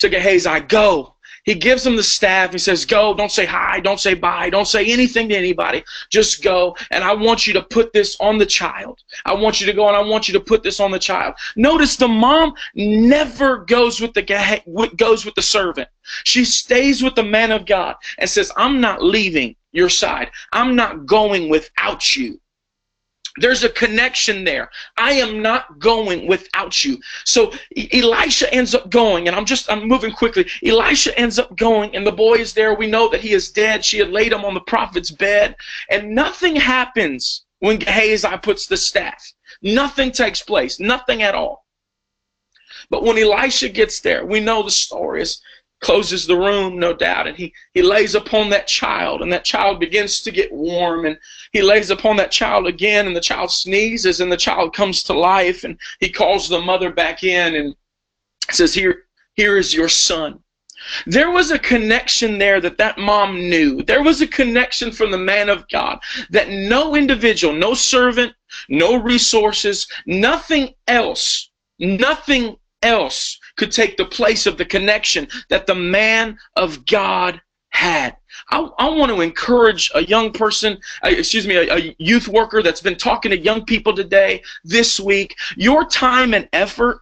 to 0.00 0.08
Gehazi, 0.08 0.60
Go, 0.60 1.15
he 1.46 1.54
gives 1.54 1.84
them 1.84 1.96
the 1.96 2.02
staff. 2.02 2.52
He 2.52 2.58
says, 2.58 2.84
Go, 2.84 3.14
don't 3.14 3.30
say 3.30 3.46
hi, 3.46 3.80
don't 3.80 4.00
say 4.00 4.14
bye, 4.14 4.50
don't 4.50 4.66
say 4.66 4.84
anything 4.92 5.28
to 5.28 5.36
anybody. 5.36 5.84
Just 6.10 6.42
go. 6.42 6.76
And 6.90 7.04
I 7.04 7.14
want 7.14 7.46
you 7.46 7.52
to 7.54 7.62
put 7.62 7.92
this 7.92 8.16
on 8.20 8.36
the 8.36 8.44
child. 8.44 9.02
I 9.24 9.32
want 9.32 9.60
you 9.60 9.66
to 9.66 9.72
go 9.72 9.86
and 9.86 9.96
I 9.96 10.00
want 10.00 10.26
you 10.28 10.34
to 10.34 10.40
put 10.40 10.64
this 10.64 10.80
on 10.80 10.90
the 10.90 10.98
child. 10.98 11.34
Notice 11.54 11.96
the 11.96 12.08
mom 12.08 12.54
never 12.74 13.58
goes 13.58 14.00
with 14.00 14.12
the 14.12 14.92
goes 14.96 15.24
with 15.24 15.36
the 15.36 15.42
servant. 15.42 15.88
She 16.24 16.44
stays 16.44 17.02
with 17.02 17.14
the 17.14 17.22
man 17.22 17.52
of 17.52 17.64
God 17.64 17.94
and 18.18 18.28
says, 18.28 18.50
I'm 18.56 18.80
not 18.80 19.02
leaving 19.02 19.54
your 19.72 19.88
side. 19.88 20.30
I'm 20.52 20.74
not 20.74 21.06
going 21.06 21.48
without 21.48 22.16
you. 22.16 22.40
There's 23.38 23.64
a 23.64 23.68
connection 23.68 24.44
there. 24.44 24.70
I 24.96 25.12
am 25.12 25.42
not 25.42 25.78
going 25.78 26.26
without 26.26 26.84
you. 26.84 26.98
So 27.24 27.52
Elisha 27.92 28.52
ends 28.52 28.74
up 28.74 28.90
going, 28.90 29.28
and 29.28 29.36
I'm 29.36 29.44
just 29.44 29.70
I'm 29.70 29.86
moving 29.86 30.12
quickly. 30.12 30.46
Elisha 30.64 31.18
ends 31.18 31.38
up 31.38 31.56
going, 31.56 31.94
and 31.94 32.06
the 32.06 32.12
boy 32.12 32.34
is 32.34 32.54
there. 32.54 32.74
We 32.74 32.86
know 32.86 33.08
that 33.08 33.20
he 33.20 33.32
is 33.32 33.50
dead. 33.50 33.84
She 33.84 33.98
had 33.98 34.10
laid 34.10 34.32
him 34.32 34.44
on 34.44 34.54
the 34.54 34.60
prophet's 34.60 35.10
bed, 35.10 35.56
and 35.90 36.14
nothing 36.14 36.56
happens 36.56 37.44
when 37.60 37.78
Gehazi 37.78 38.36
puts 38.42 38.66
the 38.66 38.76
staff. 38.76 39.32
Nothing 39.62 40.12
takes 40.12 40.42
place. 40.42 40.80
Nothing 40.80 41.22
at 41.22 41.34
all. 41.34 41.66
But 42.90 43.04
when 43.04 43.18
Elisha 43.18 43.68
gets 43.68 44.00
there, 44.00 44.24
we 44.24 44.40
know 44.40 44.62
the 44.62 44.70
story 44.70 45.22
is 45.22 45.40
closes 45.80 46.26
the 46.26 46.36
room, 46.36 46.78
no 46.78 46.92
doubt, 46.92 47.26
and 47.26 47.36
he, 47.36 47.52
he 47.74 47.82
lays 47.82 48.14
upon 48.14 48.50
that 48.50 48.66
child, 48.66 49.22
and 49.22 49.32
that 49.32 49.44
child 49.44 49.78
begins 49.78 50.20
to 50.20 50.30
get 50.30 50.52
warm, 50.52 51.04
and 51.04 51.18
he 51.52 51.62
lays 51.62 51.90
upon 51.90 52.16
that 52.16 52.30
child 52.30 52.66
again, 52.66 53.06
and 53.06 53.14
the 53.14 53.20
child 53.20 53.50
sneezes, 53.50 54.20
and 54.20 54.32
the 54.32 54.36
child 54.36 54.74
comes 54.74 55.02
to 55.02 55.12
life, 55.12 55.64
and 55.64 55.78
he 56.00 56.08
calls 56.08 56.48
the 56.48 56.60
mother 56.60 56.90
back 56.90 57.22
in 57.22 57.54
and 57.54 57.74
says, 58.50 58.72
Here, 58.74 59.04
here 59.34 59.58
is 59.58 59.74
your 59.74 59.88
son. 59.88 60.40
There 61.06 61.30
was 61.30 61.50
a 61.50 61.58
connection 61.58 62.38
there 62.38 62.60
that 62.60 62.78
that 62.78 62.98
mom 62.98 63.48
knew. 63.48 63.82
There 63.82 64.02
was 64.02 64.20
a 64.20 64.26
connection 64.26 64.92
from 64.92 65.10
the 65.10 65.18
man 65.18 65.48
of 65.48 65.68
God 65.68 65.98
that 66.30 66.50
no 66.50 66.94
individual, 66.94 67.54
no 67.54 67.74
servant, 67.74 68.34
no 68.68 68.96
resources, 68.96 69.86
nothing 70.06 70.74
else, 70.86 71.50
nothing 71.78 72.56
else 72.82 73.38
could 73.56 73.72
take 73.72 73.96
the 73.96 74.04
place 74.04 74.46
of 74.46 74.58
the 74.58 74.64
connection 74.64 75.28
that 75.48 75.66
the 75.66 75.74
man 75.74 76.38
of 76.56 76.86
God 76.86 77.40
had. 77.70 78.16
I, 78.50 78.60
I 78.78 78.88
want 78.90 79.12
to 79.12 79.20
encourage 79.20 79.90
a 79.94 80.04
young 80.04 80.32
person, 80.32 80.78
uh, 81.04 81.08
excuse 81.08 81.46
me, 81.46 81.56
a, 81.56 81.74
a 81.74 81.96
youth 81.98 82.28
worker 82.28 82.62
that's 82.62 82.80
been 82.80 82.96
talking 82.96 83.30
to 83.30 83.38
young 83.38 83.64
people 83.64 83.94
today, 83.94 84.42
this 84.64 84.98
week. 84.98 85.36
Your 85.56 85.84
time 85.84 86.34
and 86.34 86.48
effort 86.52 87.00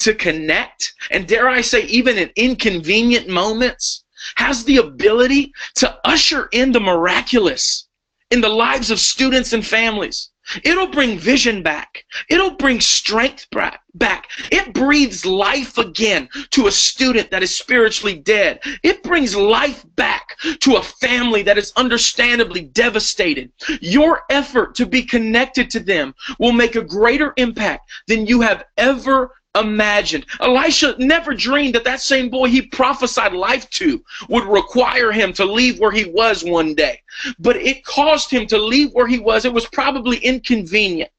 to 0.00 0.14
connect, 0.14 0.94
and 1.10 1.26
dare 1.26 1.48
I 1.48 1.60
say, 1.60 1.84
even 1.86 2.18
in 2.18 2.30
inconvenient 2.36 3.28
moments, 3.28 4.04
has 4.36 4.64
the 4.64 4.78
ability 4.78 5.52
to 5.76 5.98
usher 6.04 6.48
in 6.52 6.72
the 6.72 6.80
miraculous 6.80 7.86
in 8.30 8.40
the 8.40 8.48
lives 8.48 8.90
of 8.90 8.98
students 8.98 9.52
and 9.52 9.64
families. 9.64 10.30
It'll 10.64 10.86
bring 10.86 11.18
vision 11.18 11.62
back. 11.62 12.04
It'll 12.28 12.56
bring 12.56 12.80
strength 12.80 13.46
back. 13.50 14.30
It 14.52 14.72
breathes 14.72 15.26
life 15.26 15.78
again 15.78 16.28
to 16.50 16.66
a 16.66 16.72
student 16.72 17.30
that 17.30 17.42
is 17.42 17.56
spiritually 17.56 18.18
dead. 18.18 18.60
It 18.82 19.02
brings 19.02 19.34
life 19.34 19.84
back 19.96 20.38
to 20.60 20.76
a 20.76 20.82
family 20.82 21.42
that 21.42 21.58
is 21.58 21.72
understandably 21.76 22.62
devastated. 22.62 23.50
Your 23.80 24.22
effort 24.30 24.74
to 24.76 24.86
be 24.86 25.02
connected 25.02 25.70
to 25.70 25.80
them 25.80 26.14
will 26.38 26.52
make 26.52 26.76
a 26.76 26.82
greater 26.82 27.32
impact 27.36 27.90
than 28.06 28.26
you 28.26 28.40
have 28.40 28.64
ever 28.76 29.32
imagined. 29.58 30.26
Elisha 30.40 30.94
never 30.98 31.34
dreamed 31.34 31.74
that 31.74 31.84
that 31.84 32.00
same 32.00 32.28
boy 32.28 32.48
he 32.48 32.62
prophesied 32.62 33.32
life 33.32 33.68
to 33.70 34.02
would 34.28 34.44
require 34.44 35.12
him 35.12 35.32
to 35.34 35.44
leave 35.44 35.78
where 35.78 35.92
he 35.92 36.04
was 36.04 36.44
one 36.44 36.74
day. 36.74 37.00
But 37.38 37.56
it 37.56 37.84
caused 37.84 38.30
him 38.30 38.46
to 38.48 38.58
leave 38.58 38.90
where 38.92 39.06
he 39.06 39.18
was. 39.18 39.44
It 39.44 39.52
was 39.52 39.66
probably 39.66 40.18
inconvenient. 40.18 41.10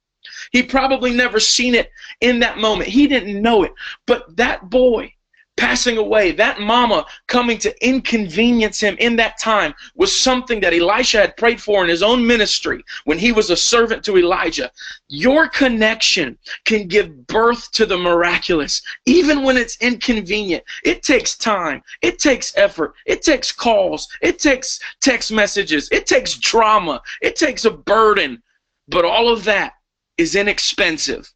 He 0.52 0.64
probably 0.64 1.12
never 1.12 1.40
seen 1.40 1.76
it 1.76 1.92
in 2.22 2.40
that 2.40 2.58
moment. 2.58 2.90
He 2.90 3.08
didn't 3.08 3.42
know 3.42 3.64
it. 3.64 3.74
But 4.06 4.36
that 4.38 4.70
boy 4.70 5.14
passing 5.58 5.98
away, 5.98 6.32
that 6.32 6.60
mama 6.60 7.06
coming 7.28 7.58
to 7.58 7.86
inconvenience 7.86 8.80
him 8.80 8.96
in 9.00 9.16
that 9.18 9.40
time 9.40 9.74
was 9.96 10.18
something 10.18 10.60
that 10.62 10.74
Elisha 10.74 11.20
had 11.20 11.36
prayed 11.36 11.62
for 11.62 11.84
in 11.84 11.90
his 11.90 12.04
own 12.04 12.26
ministry 12.26 12.84
when 13.04 13.18
he 13.18 13.32
was 13.32 13.50
a 13.50 13.58
servant 13.58 14.06
to 14.06 14.18
Elijah. 14.18 14.72
Your 15.10 15.50
connection 15.50 16.38
can 16.64 16.88
give 16.88 17.28
birth 17.28 17.72
to 17.72 17.86
the 17.86 17.98
miraculous, 17.98 18.82
even 19.06 19.44
when 19.44 19.58
it's 19.58 19.78
inconvenient. 19.82 20.64
It 20.84 21.04
takes 21.04 21.36
time, 21.36 21.84
it 22.02 22.20
takes 22.20 22.56
effort, 22.56 22.94
it 23.06 23.24
takes 23.24 23.52
calls, 23.52 24.08
it 24.22 24.40
takes 24.40 24.80
text 25.02 25.32
messages, 25.32 25.90
it 25.92 26.06
takes 26.06 26.36
drama, 26.36 27.02
it 27.22 27.36
takes 27.36 27.66
a 27.66 27.72
burden. 27.72 28.42
But 28.88 29.06
all 29.06 29.28
of 29.34 29.44
that 29.46 29.74
is 30.18 30.36
inexpensive 30.36 31.32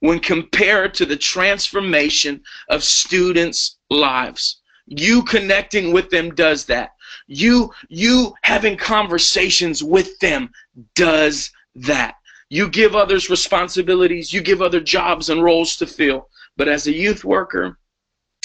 when 0.00 0.18
compared 0.18 0.94
to 0.94 1.06
the 1.06 1.16
transformation 1.16 2.42
of 2.68 2.82
students' 2.82 3.78
lives. 3.90 4.60
You 4.86 5.22
connecting 5.22 5.92
with 5.92 6.10
them 6.10 6.34
does 6.34 6.64
that. 6.66 6.94
You 7.26 7.72
you 7.88 8.34
having 8.42 8.76
conversations 8.76 9.84
with 9.84 10.18
them 10.18 10.50
does 10.94 11.50
that. 11.76 12.16
You 12.48 12.68
give 12.68 12.96
others 12.96 13.30
responsibilities, 13.30 14.32
you 14.32 14.40
give 14.40 14.60
other 14.60 14.80
jobs 14.80 15.30
and 15.30 15.42
roles 15.42 15.76
to 15.76 15.86
fill. 15.86 16.28
But 16.56 16.68
as 16.68 16.88
a 16.88 16.92
youth 16.92 17.24
worker, 17.24 17.78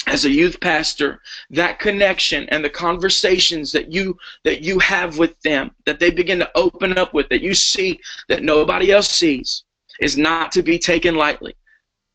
as 0.06 0.24
a 0.24 0.30
youth 0.30 0.60
pastor, 0.60 1.20
that 1.50 1.80
connection 1.80 2.48
and 2.50 2.64
the 2.64 2.70
conversations 2.70 3.72
that 3.72 3.90
you 3.92 4.16
that 4.44 4.62
you 4.62 4.78
have 4.78 5.18
with 5.18 5.40
them, 5.40 5.72
that 5.84 5.98
they 5.98 6.10
begin 6.10 6.38
to 6.38 6.50
open 6.54 6.96
up 6.96 7.12
with, 7.12 7.28
that 7.30 7.42
you 7.42 7.54
see 7.54 7.98
that 8.28 8.44
nobody 8.44 8.92
else 8.92 9.08
sees, 9.08 9.64
is 10.00 10.16
not 10.16 10.52
to 10.52 10.62
be 10.62 10.78
taken 10.78 11.14
lightly. 11.14 11.54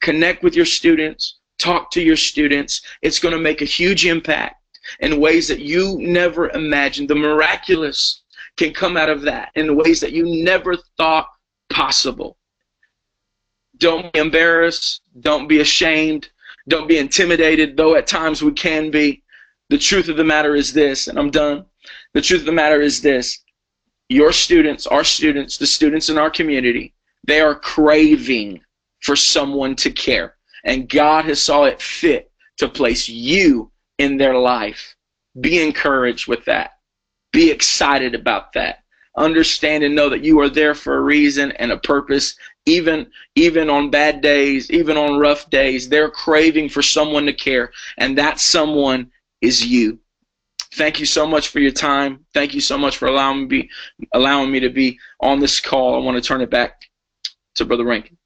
Connect 0.02 0.44
with 0.44 0.56
your 0.56 0.65
students, 0.65 1.39
talk 1.60 1.91
to 1.91 2.02
your 2.02 2.17
students. 2.17 2.82
It's 3.02 3.20
going 3.20 3.34
to 3.34 3.41
make 3.41 3.62
a 3.62 3.65
huge 3.65 4.06
impact 4.06 4.56
in 5.00 5.20
ways 5.20 5.48
that 5.48 5.60
you 5.60 5.98
never 6.00 6.50
imagined. 6.50 7.10
The 7.10 7.15
miraculous 7.15 8.24
can 8.58 8.74
come 8.74 8.98
out 8.98 9.10
of 9.10 9.22
that 9.24 9.52
in 9.56 9.76
ways 9.76 10.00
that 10.02 10.12
you 10.12 10.44
never 10.44 10.76
thought 10.98 11.28
possible. 11.70 12.38
Don't 13.78 14.12
be 14.13 14.20
embarrassed. 14.20 15.02
Don't 15.20 15.48
be 15.48 15.60
ashamed. 15.60 16.30
Don't 16.67 16.88
be 16.88 16.98
intimidated, 16.98 17.76
though 17.78 17.96
at 17.96 18.08
times 18.08 18.44
we 18.44 18.52
can 18.52 18.91
be. 18.91 19.24
The 19.70 19.78
truth 19.78 20.10
of 20.10 20.17
the 20.17 20.24
matter 20.24 20.56
is 20.56 20.74
this, 20.74 21.08
and 21.08 21.17
I'm 21.17 21.32
done. 21.32 21.65
The 22.13 22.22
truth 22.22 22.41
of 22.41 22.46
the 22.46 22.52
matter 22.52 22.82
is 22.82 23.02
this 23.02 23.39
your 24.10 24.34
students, 24.34 24.86
our 24.86 25.06
students, 25.06 25.58
the 25.58 25.65
students 25.65 26.10
in 26.10 26.17
our 26.17 26.30
community, 26.30 26.94
they 27.24 27.40
are 27.42 27.56
craving 27.56 28.62
for 29.02 29.16
someone 29.16 29.76
to 29.78 29.92
care. 29.92 30.36
And 30.64 30.90
God 30.90 31.26
has 31.26 31.42
saw 31.42 31.64
it 31.66 31.82
fit 31.82 32.32
to 32.58 32.68
place 32.68 33.10
you 33.10 33.72
in 33.98 34.18
their 34.18 34.38
life. 34.38 34.96
Be 35.40 35.62
encouraged 35.62 36.28
with 36.28 36.46
that. 36.46 36.72
Be 37.32 37.50
excited 37.50 38.14
about 38.14 38.54
that. 38.54 38.84
Understand 39.18 39.84
and 39.84 39.96
know 39.96 40.10
that 40.10 40.24
you 40.24 40.40
are 40.40 40.50
there 40.50 40.74
for 40.74 40.96
a 40.96 41.02
reason 41.02 41.52
and 41.54 41.72
a 41.72 41.78
purpose. 41.78 42.36
Even 42.66 43.08
even 43.36 43.70
on 43.70 43.90
bad 43.90 44.22
days, 44.22 44.70
even 44.70 44.96
on 44.96 45.20
rough 45.20 45.50
days, 45.50 45.90
they're 45.90 46.10
craving 46.10 46.70
for 46.70 46.82
someone 46.82 47.26
to 47.26 47.34
care, 47.34 47.72
and 47.98 48.18
that 48.18 48.40
someone 48.40 49.12
is 49.42 49.66
you. 49.66 50.00
Thank 50.76 51.00
you 51.00 51.06
so 51.06 51.26
much 51.26 51.50
for 51.50 51.60
your 51.60 51.72
time. 51.72 52.26
Thank 52.34 52.54
you 52.54 52.62
so 52.62 52.78
much 52.78 52.98
for 52.98 53.08
allowing 53.08 53.48
me 53.48 53.70
allowing 54.14 54.52
me 54.52 54.60
to 54.62 54.70
be 54.70 55.00
on 55.20 55.40
this 55.40 55.60
call. 55.60 55.96
I 55.96 56.06
want 56.06 56.22
to 56.22 56.26
turn 56.26 56.42
it 56.42 56.50
back 56.50 56.82
to 57.56 57.66
Brother 57.66 57.86
Rankin. 57.86 58.18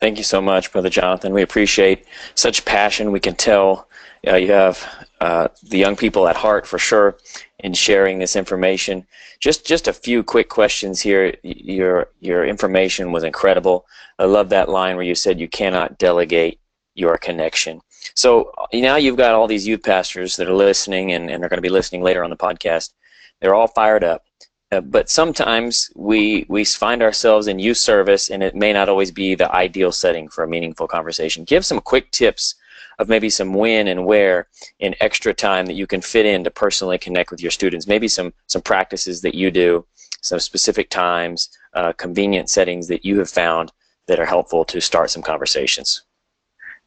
Thank 0.00 0.16
you 0.16 0.24
so 0.24 0.40
much, 0.40 0.72
Brother 0.72 0.88
Jonathan. 0.88 1.34
We 1.34 1.42
appreciate 1.42 2.06
such 2.34 2.64
passion. 2.64 3.12
We 3.12 3.20
can 3.20 3.34
tell 3.34 3.88
uh, 4.26 4.36
you 4.36 4.50
have 4.52 5.06
uh, 5.20 5.48
the 5.62 5.78
young 5.78 5.94
people 5.96 6.26
at 6.26 6.36
heart 6.36 6.66
for 6.66 6.78
sure 6.78 7.18
in 7.58 7.74
sharing 7.74 8.18
this 8.18 8.36
information. 8.36 9.06
Just 9.40 9.66
just 9.66 9.88
a 9.88 9.92
few 9.92 10.22
quick 10.22 10.48
questions 10.48 11.00
here. 11.00 11.34
Your 11.42 12.08
your 12.20 12.46
information 12.46 13.12
was 13.12 13.24
incredible. 13.24 13.86
I 14.18 14.24
love 14.24 14.48
that 14.50 14.68
line 14.68 14.96
where 14.96 15.04
you 15.04 15.14
said 15.14 15.38
you 15.38 15.48
cannot 15.48 15.98
delegate 15.98 16.60
your 16.94 17.18
connection. 17.18 17.80
So 18.14 18.52
now 18.72 18.96
you've 18.96 19.16
got 19.16 19.34
all 19.34 19.46
these 19.46 19.66
youth 19.66 19.82
pastors 19.82 20.36
that 20.36 20.48
are 20.48 20.54
listening 20.54 21.12
and, 21.12 21.30
and 21.30 21.42
they're 21.42 21.48
going 21.48 21.58
to 21.58 21.62
be 21.62 21.68
listening 21.68 22.02
later 22.02 22.24
on 22.24 22.30
the 22.30 22.36
podcast. 22.36 22.92
They're 23.40 23.54
all 23.54 23.68
fired 23.68 24.04
up. 24.04 24.24
Uh, 24.72 24.80
but 24.80 25.10
sometimes 25.10 25.90
we 25.96 26.46
we 26.48 26.64
find 26.64 27.02
ourselves 27.02 27.48
in 27.48 27.58
youth 27.58 27.76
service, 27.76 28.30
and 28.30 28.42
it 28.42 28.54
may 28.54 28.72
not 28.72 28.88
always 28.88 29.10
be 29.10 29.34
the 29.34 29.52
ideal 29.52 29.90
setting 29.90 30.28
for 30.28 30.44
a 30.44 30.48
meaningful 30.48 30.86
conversation. 30.86 31.44
Give 31.44 31.66
some 31.66 31.80
quick 31.80 32.10
tips 32.12 32.54
of 33.00 33.08
maybe 33.08 33.30
some 33.30 33.52
when 33.52 33.88
and 33.88 34.06
where 34.06 34.46
in 34.78 34.94
extra 35.00 35.34
time 35.34 35.66
that 35.66 35.74
you 35.74 35.86
can 35.86 36.00
fit 36.00 36.24
in 36.26 36.44
to 36.44 36.50
personally 36.50 36.98
connect 36.98 37.32
with 37.32 37.40
your 37.40 37.50
students. 37.50 37.88
Maybe 37.88 38.06
some 38.06 38.32
some 38.46 38.62
practices 38.62 39.20
that 39.22 39.34
you 39.34 39.50
do, 39.50 39.84
some 40.22 40.38
specific 40.38 40.88
times, 40.88 41.48
uh, 41.74 41.92
convenient 41.94 42.48
settings 42.48 42.86
that 42.88 43.04
you 43.04 43.18
have 43.18 43.30
found 43.30 43.72
that 44.06 44.20
are 44.20 44.26
helpful 44.26 44.64
to 44.66 44.80
start 44.80 45.10
some 45.10 45.22
conversations. 45.22 46.02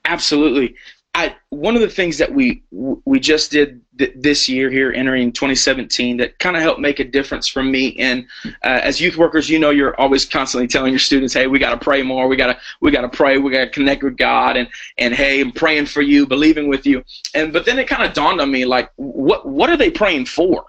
Absolutely. 0.05 0.75
I, 1.15 1.35
one 1.49 1.75
of 1.75 1.81
the 1.81 1.89
things 1.89 2.17
that 2.17 2.33
we 2.33 2.63
we 2.71 3.19
just 3.19 3.51
did 3.51 3.81
th- 3.99 4.13
this 4.15 4.49
year 4.49 4.71
here, 4.71 4.91
entering 4.91 5.31
2017, 5.31 6.17
that 6.17 6.39
kind 6.39 6.55
of 6.55 6.63
helped 6.63 6.79
make 6.79 6.99
a 6.99 7.03
difference 7.03 7.47
for 7.47 7.61
me. 7.61 7.95
And 7.97 8.25
uh, 8.45 8.79
as 8.81 8.99
youth 8.99 9.15
workers, 9.15 9.47
you 9.47 9.59
know, 9.59 9.69
you're 9.69 9.99
always 9.99 10.25
constantly 10.25 10.67
telling 10.67 10.91
your 10.91 10.99
students, 10.99 11.33
"Hey, 11.33 11.45
we 11.45 11.59
got 11.59 11.69
to 11.69 11.77
pray 11.77 12.01
more. 12.01 12.27
We 12.27 12.35
got 12.35 12.47
to 12.47 12.59
we 12.81 12.89
got 12.89 13.01
to 13.01 13.09
pray. 13.09 13.37
We 13.37 13.51
got 13.51 13.65
to 13.65 13.69
connect 13.69 14.01
with 14.01 14.17
God." 14.17 14.57
And 14.57 14.67
and 14.97 15.13
hey, 15.13 15.39
I'm 15.39 15.51
praying 15.51 15.85
for 15.85 16.01
you, 16.01 16.25
believing 16.25 16.67
with 16.67 16.85
you. 16.87 17.03
And 17.35 17.53
but 17.53 17.65
then 17.65 17.77
it 17.77 17.87
kind 17.87 18.03
of 18.03 18.13
dawned 18.13 18.41
on 18.41 18.51
me, 18.51 18.65
like, 18.65 18.89
what 18.95 19.47
what 19.47 19.69
are 19.69 19.77
they 19.77 19.91
praying 19.91 20.25
for? 20.25 20.65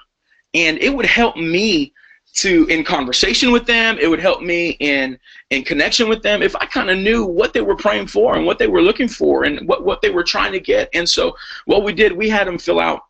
And 0.53 0.79
it 0.79 0.95
would 0.95 1.07
help 1.07 1.37
me 1.37 1.95
to 2.35 2.67
in 2.67 2.83
conversation 2.83 3.53
with 3.53 3.65
them 3.65 3.97
it 3.99 4.09
would 4.09 4.19
help 4.19 4.43
me 4.43 4.71
in 4.81 5.17
in 5.51 5.63
connection 5.63 6.09
with 6.09 6.21
them 6.21 6.43
if 6.43 6.57
i 6.57 6.67
kind 6.67 6.91
of 6.91 6.99
knew 6.99 7.25
what 7.25 7.53
they 7.53 7.61
were 7.61 7.77
praying 7.77 8.09
for 8.09 8.37
and 8.37 8.45
what 8.45 8.59
they 8.59 8.67
were 8.67 8.83
looking 8.83 9.09
for 9.09 9.45
and 9.45 9.67
what, 9.69 9.85
what 9.85 10.03
they 10.03 10.11
were 10.11 10.23
trying 10.23 10.53
to 10.53 10.61
get. 10.61 10.89
And 10.95 11.09
so 11.09 11.37
what 11.67 11.85
we 11.85 11.93
did 11.93 12.13
we 12.13 12.29
had 12.29 12.47
them 12.47 12.59
fill 12.59 12.81
out 12.81 13.03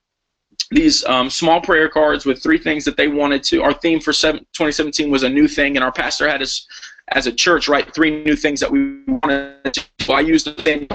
these 0.71 1.05
um, 1.05 1.29
small 1.29 1.61
prayer 1.61 1.89
cards 1.89 2.25
with 2.25 2.43
three 2.43 2.59
things 2.59 2.85
that 2.85 2.97
they 2.97 3.09
wanted 3.09 3.43
to. 3.45 3.63
Our 3.63 3.75
theme 3.75 4.01
for 4.01 4.13
seven, 4.13 4.41
2017 4.55 5.11
was 5.11 5.23
a 5.23 5.29
new 5.29 5.47
thing 5.49 5.77
and 5.77 5.85
our 5.85 5.93
pastor 5.93 6.29
had 6.29 6.43
us 6.43 6.67
as 7.09 7.27
a 7.27 7.33
church 7.33 7.69
write 7.69 7.95
three 7.95 8.25
new 8.25 8.35
things 8.35 8.61
that 8.61 8.71
we 8.71 9.03
wanted 9.07 9.75
to. 9.75 9.85
So 10.01 10.15
i 10.15 10.21
used 10.21 10.47
the 10.47 10.63
thing 10.63 10.89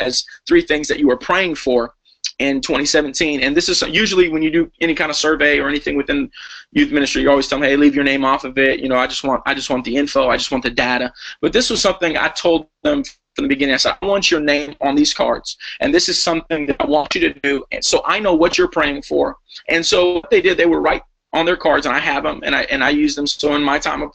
as 0.00 0.24
three 0.46 0.62
things 0.62 0.88
that 0.88 0.98
you 0.98 1.08
were 1.08 1.16
praying 1.16 1.54
for 1.54 1.94
in 2.38 2.60
2017. 2.60 3.40
And 3.40 3.56
this 3.56 3.68
is 3.68 3.82
usually 3.82 4.28
when 4.28 4.42
you 4.42 4.50
do 4.50 4.70
any 4.80 4.94
kind 4.94 5.10
of 5.10 5.16
survey 5.16 5.58
or 5.58 5.68
anything 5.68 5.96
within 5.96 6.30
youth 6.72 6.92
ministry, 6.92 7.22
you 7.22 7.30
always 7.30 7.48
tell 7.48 7.58
them, 7.58 7.68
"Hey, 7.68 7.76
leave 7.76 7.94
your 7.94 8.04
name 8.04 8.24
off 8.24 8.44
of 8.44 8.58
it." 8.58 8.80
You 8.80 8.88
know, 8.88 8.96
I 8.96 9.06
just 9.06 9.24
want 9.24 9.42
I 9.46 9.54
just 9.54 9.70
want 9.70 9.84
the 9.84 9.96
info. 9.96 10.28
I 10.28 10.36
just 10.36 10.50
want 10.50 10.62
the 10.62 10.70
data. 10.70 11.12
But 11.40 11.52
this 11.52 11.70
was 11.70 11.80
something 11.80 12.16
I 12.16 12.28
told 12.28 12.68
them 12.82 13.02
from 13.34 13.44
the 13.44 13.48
beginning. 13.48 13.74
I 13.74 13.78
said, 13.78 13.96
"I 14.00 14.06
want 14.06 14.30
your 14.30 14.40
name 14.40 14.76
on 14.80 14.94
these 14.94 15.12
cards, 15.12 15.56
and 15.80 15.92
this 15.92 16.08
is 16.08 16.20
something 16.20 16.66
that 16.66 16.76
I 16.80 16.86
want 16.86 17.14
you 17.14 17.20
to 17.22 17.40
do, 17.40 17.64
and 17.72 17.84
so 17.84 18.02
I 18.04 18.20
know 18.20 18.34
what 18.34 18.56
you're 18.56 18.68
praying 18.68 19.02
for." 19.02 19.36
And 19.68 19.84
so 19.84 20.14
what 20.14 20.30
they 20.30 20.40
did, 20.40 20.58
they 20.58 20.66
were 20.66 20.80
write 20.80 21.02
on 21.38 21.46
their 21.46 21.56
cards, 21.56 21.86
and 21.86 21.94
I 21.94 21.98
have 22.00 22.24
them, 22.24 22.40
and 22.44 22.54
I 22.54 22.62
and 22.64 22.82
I 22.82 22.90
use 22.90 23.14
them. 23.14 23.26
So 23.26 23.54
in 23.54 23.62
my 23.62 23.78
time 23.78 24.02
of, 24.02 24.12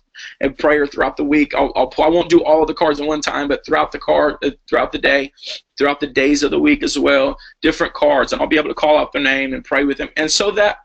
prayer 0.58 0.86
throughout 0.86 1.18
the 1.18 1.24
week, 1.24 1.56
I'll, 1.56 1.72
I'll 1.76 1.92
I 1.98 2.10
won't 2.10 2.30
do 2.30 2.44
all 2.44 2.62
of 2.62 2.68
the 2.68 2.74
cards 2.74 3.00
at 3.00 3.08
one 3.08 3.22
time, 3.22 3.48
but 3.48 3.66
throughout 3.66 3.92
the 3.92 4.00
card, 4.00 4.36
uh, 4.44 4.52
throughout 4.70 4.92
the 4.92 5.00
day, 5.00 5.32
throughout 5.78 6.00
the 6.00 6.08
days 6.08 6.44
of 6.44 6.52
the 6.52 6.60
week 6.60 6.84
as 6.84 7.00
well, 7.00 7.38
different 7.62 7.94
cards, 7.94 8.34
and 8.34 8.42
I'll 8.42 8.48
be 8.48 8.58
able 8.58 8.70
to 8.70 8.76
call 8.76 8.98
out 8.98 9.12
their 9.12 9.22
name 9.22 9.54
and 9.54 9.64
pray 9.64 9.84
with 9.86 9.98
them, 9.98 10.10
and 10.18 10.30
so 10.30 10.52
that 10.52 10.80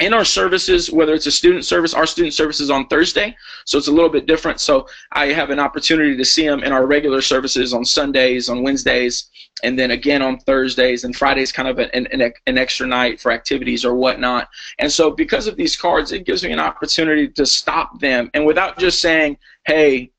in 0.00 0.12
our 0.12 0.24
services, 0.24 0.90
whether 0.90 1.14
it's 1.14 1.26
a 1.26 1.30
student 1.30 1.64
service, 1.64 1.94
our 1.94 2.06
student 2.06 2.34
service 2.34 2.60
is 2.60 2.70
on 2.70 2.86
Thursday, 2.88 3.36
so 3.64 3.78
it's 3.78 3.86
a 3.86 3.92
little 3.92 4.10
bit 4.10 4.26
different. 4.26 4.60
So 4.60 4.88
I 5.12 5.26
have 5.26 5.50
an 5.50 5.60
opportunity 5.60 6.16
to 6.16 6.24
see 6.24 6.46
them 6.46 6.64
in 6.64 6.72
our 6.72 6.86
regular 6.86 7.20
services 7.20 7.72
on 7.72 7.84
Sundays, 7.84 8.48
on 8.48 8.62
Wednesdays, 8.62 9.30
and 9.62 9.78
then 9.78 9.92
again 9.92 10.20
on 10.20 10.38
Thursdays 10.40 11.04
and 11.04 11.14
Fridays, 11.14 11.52
kind 11.52 11.68
of 11.68 11.78
an, 11.78 12.06
an, 12.06 12.32
an 12.46 12.58
extra 12.58 12.86
night 12.86 13.20
for 13.20 13.30
activities 13.30 13.84
or 13.84 13.94
whatnot. 13.94 14.48
And 14.80 14.90
so 14.90 15.12
because 15.12 15.46
of 15.46 15.56
these 15.56 15.76
cards, 15.76 16.10
it 16.10 16.26
gives 16.26 16.42
me 16.42 16.52
an 16.52 16.60
opportunity 16.60 17.28
to 17.28 17.46
stop 17.46 18.00
them, 18.00 18.30
and 18.34 18.44
without 18.44 18.78
just 18.78 19.00
saying, 19.00 19.38
"Hey, 19.64 20.10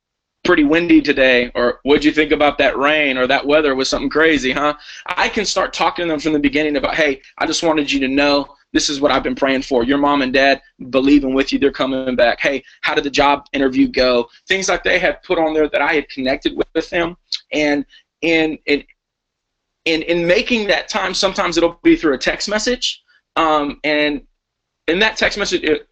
pretty 0.46 0.64
windy 0.64 1.02
today 1.02 1.52
or 1.56 1.80
what'd 1.84 2.06
you 2.06 2.12
think 2.12 2.32
about 2.32 2.58
that 2.60 2.78
rain 2.78 3.18
or 3.18 3.26
that 3.26 3.46
weather 3.46 3.74
was 3.74 3.90
something 3.90 4.12
crazy 4.12 4.52
huh 4.52 4.76
i 5.08 5.28
can 5.28 5.44
start 5.44 5.74
talking 5.74 6.06
to 6.06 6.10
them 6.10 6.20
from 6.20 6.34
the 6.34 6.40
beginning 6.40 6.78
about 6.78 6.94
hey 6.94 7.20
i 7.40 7.48
just 7.48 7.64
wanted 7.64 7.92
you 7.92 8.00
to 8.00 8.08
know 8.08 8.46
this 8.73 8.89
is 8.89 8.99
what 8.99 9.12
I've 9.12 9.23
been 9.23 9.36
praying 9.36 9.62
for. 9.62 9.84
Your 9.84 9.97
mom 9.97 10.21
and 10.21 10.34
dad 10.34 10.62
believing 10.89 11.34
with 11.34 11.54
you. 11.54 11.60
They're 11.60 11.71
coming 11.71 12.15
back. 12.15 12.39
Hey, 12.41 12.63
how 12.82 12.93
did 12.93 13.06
the 13.06 13.10
job 13.10 13.45
interview 13.54 13.88
go? 13.88 14.28
Things 14.47 14.67
like 14.67 14.84
they 14.84 14.99
had 14.99 15.23
put 15.23 15.39
on 15.39 15.54
there 15.54 15.69
that 15.69 15.82
I 15.82 15.93
had 15.93 16.10
connected 16.10 16.58
with, 16.58 16.67
with 16.75 16.89
them. 16.89 17.15
And 17.54 17.86
in 18.21 18.58
in 18.65 18.84
in 19.86 20.01
in 20.04 20.28
making 20.28 20.67
that 20.67 20.89
time, 20.89 21.13
sometimes 21.13 21.58
it'll 21.58 21.80
be 21.84 21.95
through 21.95 22.15
a 22.15 22.17
text 22.17 22.49
message. 22.49 23.01
Um, 23.36 23.80
and 23.84 24.21
in 24.88 24.99
that 24.99 25.17
text 25.17 25.38
message, 25.38 25.63
it, 25.63 25.88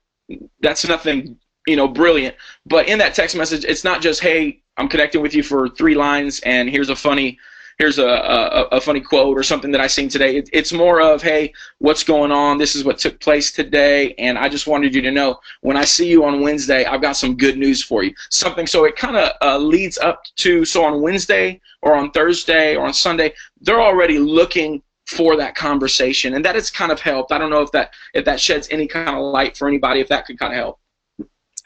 that's 0.61 0.87
nothing 0.87 1.37
you 1.67 1.75
know 1.75 1.87
brilliant. 1.87 2.35
But 2.65 2.87
in 2.87 2.97
that 2.99 3.13
text 3.13 3.35
message, 3.35 3.63
it's 3.65 3.83
not 3.83 4.01
just 4.01 4.21
hey, 4.21 4.61
I'm 4.77 4.89
connecting 4.89 5.21
with 5.21 5.33
you 5.33 5.43
for 5.43 5.69
three 5.69 5.95
lines, 5.95 6.39
and 6.41 6.69
here's 6.69 6.89
a 6.89 6.95
funny 6.95 7.37
here's 7.77 7.97
a, 7.97 8.05
a, 8.05 8.63
a, 8.71 8.81
funny 8.81 9.01
quote 9.01 9.37
or 9.37 9.43
something 9.43 9.71
that 9.71 9.81
I 9.81 9.87
seen 9.87 10.09
today. 10.09 10.37
It, 10.37 10.49
it's 10.53 10.71
more 10.71 11.01
of, 11.01 11.21
hey, 11.21 11.53
what's 11.79 12.03
going 12.03 12.31
on? 12.31 12.57
This 12.57 12.75
is 12.75 12.83
what 12.83 12.97
took 12.97 13.19
place 13.19 13.51
today, 13.51 14.13
and 14.15 14.37
I 14.37 14.49
just 14.49 14.67
wanted 14.67 14.93
you 14.93 15.01
to 15.01 15.11
know 15.11 15.39
when 15.61 15.77
I 15.77 15.85
see 15.85 16.07
you 16.07 16.25
on 16.25 16.41
Wednesday, 16.41 16.85
I've 16.85 17.01
got 17.01 17.13
some 17.17 17.35
good 17.35 17.57
news 17.57 17.83
for 17.83 18.03
you. 18.03 18.13
Something 18.29 18.67
so 18.67 18.85
it 18.85 18.95
kind 18.95 19.17
of 19.17 19.31
uh, 19.41 19.57
leads 19.57 19.97
up 19.97 20.23
to 20.37 20.65
so 20.65 20.83
on 20.85 21.01
Wednesday 21.01 21.59
or 21.81 21.95
on 21.95 22.11
Thursday 22.11 22.75
or 22.75 22.85
on 22.85 22.93
Sunday, 22.93 23.33
they're 23.61 23.81
already 23.81 24.19
looking 24.19 24.81
for 25.05 25.35
that 25.35 25.55
conversation, 25.55 26.35
and 26.35 26.45
that 26.45 26.55
has 26.55 26.69
kind 26.69 26.91
of 26.91 26.99
helped. 26.99 27.31
I 27.31 27.37
don't 27.37 27.49
know 27.49 27.61
if 27.61 27.71
that 27.71 27.93
if 28.13 28.25
that 28.25 28.39
sheds 28.39 28.67
any 28.71 28.87
kind 28.87 29.09
of 29.09 29.21
light 29.21 29.57
for 29.57 29.67
anybody, 29.67 29.99
if 29.99 30.07
that 30.09 30.25
could 30.25 30.39
kind 30.39 30.53
of 30.53 30.57
help. 30.57 30.79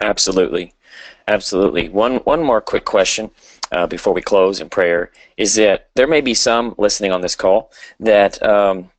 Absolutely, 0.01 0.73
absolutely. 1.27 1.89
One 1.89 2.17
one 2.17 2.43
more 2.43 2.61
quick 2.61 2.85
question 2.85 3.29
uh, 3.71 3.87
before 3.87 4.13
we 4.13 4.21
close 4.21 4.59
in 4.59 4.69
prayer 4.69 5.11
is 5.37 5.55
that 5.55 5.89
there 5.95 6.07
may 6.07 6.21
be 6.21 6.33
some 6.33 6.73
listening 6.77 7.11
on 7.11 7.21
this 7.21 7.35
call 7.35 7.71
that 7.99 8.41
um, 8.43 8.89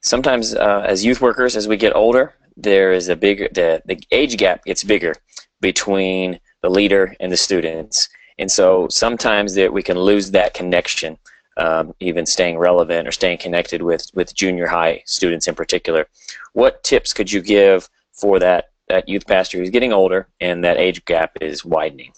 sometimes 0.00 0.54
uh, 0.54 0.84
as 0.86 1.04
youth 1.04 1.20
workers, 1.20 1.56
as 1.56 1.68
we 1.68 1.76
get 1.76 1.94
older, 1.94 2.34
there 2.56 2.92
is 2.92 3.08
a 3.08 3.16
bigger 3.16 3.48
the, 3.52 3.82
the 3.86 4.00
age 4.12 4.36
gap 4.36 4.64
gets 4.64 4.82
bigger 4.82 5.14
between 5.60 6.38
the 6.62 6.70
leader 6.70 7.14
and 7.20 7.30
the 7.30 7.36
students, 7.36 8.08
and 8.38 8.50
so 8.50 8.88
sometimes 8.88 9.54
that 9.54 9.72
we 9.72 9.82
can 9.82 9.98
lose 9.98 10.30
that 10.30 10.54
connection. 10.54 11.18
Um, 11.58 11.94
even 12.00 12.26
staying 12.26 12.58
relevant 12.58 13.08
or 13.08 13.12
staying 13.12 13.38
connected 13.38 13.80
with, 13.80 14.10
with 14.12 14.34
junior 14.34 14.66
high 14.66 15.02
students 15.06 15.48
in 15.48 15.54
particular. 15.54 16.06
What 16.52 16.84
tips 16.84 17.14
could 17.14 17.32
you 17.32 17.40
give 17.40 17.88
for 18.12 18.38
that, 18.40 18.72
that 18.90 19.08
youth 19.08 19.26
pastor 19.26 19.56
who's 19.56 19.70
getting 19.70 19.90
older 19.90 20.28
and 20.42 20.62
that 20.64 20.76
age 20.76 21.02
gap 21.06 21.32
is 21.40 21.64
widening? 21.64 22.12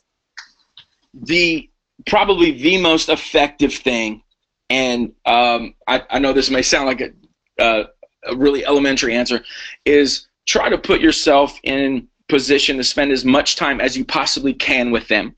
The 1.14 1.70
probably 2.06 2.52
the 2.52 2.80
most 2.80 3.08
effective 3.08 3.74
thing, 3.74 4.22
and 4.70 5.12
um, 5.26 5.74
I, 5.86 6.02
I, 6.10 6.18
know 6.18 6.32
this 6.32 6.50
may 6.50 6.62
sound 6.62 6.86
like 6.86 7.00
a, 7.00 7.62
uh, 7.62 7.84
a 8.24 8.36
really 8.36 8.64
elementary 8.64 9.14
answer, 9.14 9.42
is 9.84 10.28
try 10.46 10.68
to 10.68 10.78
put 10.78 11.00
yourself 11.00 11.58
in 11.62 12.06
position 12.28 12.76
to 12.76 12.84
spend 12.84 13.10
as 13.10 13.24
much 13.24 13.56
time 13.56 13.80
as 13.80 13.96
you 13.96 14.04
possibly 14.04 14.52
can 14.52 14.90
with 14.90 15.08
them. 15.08 15.34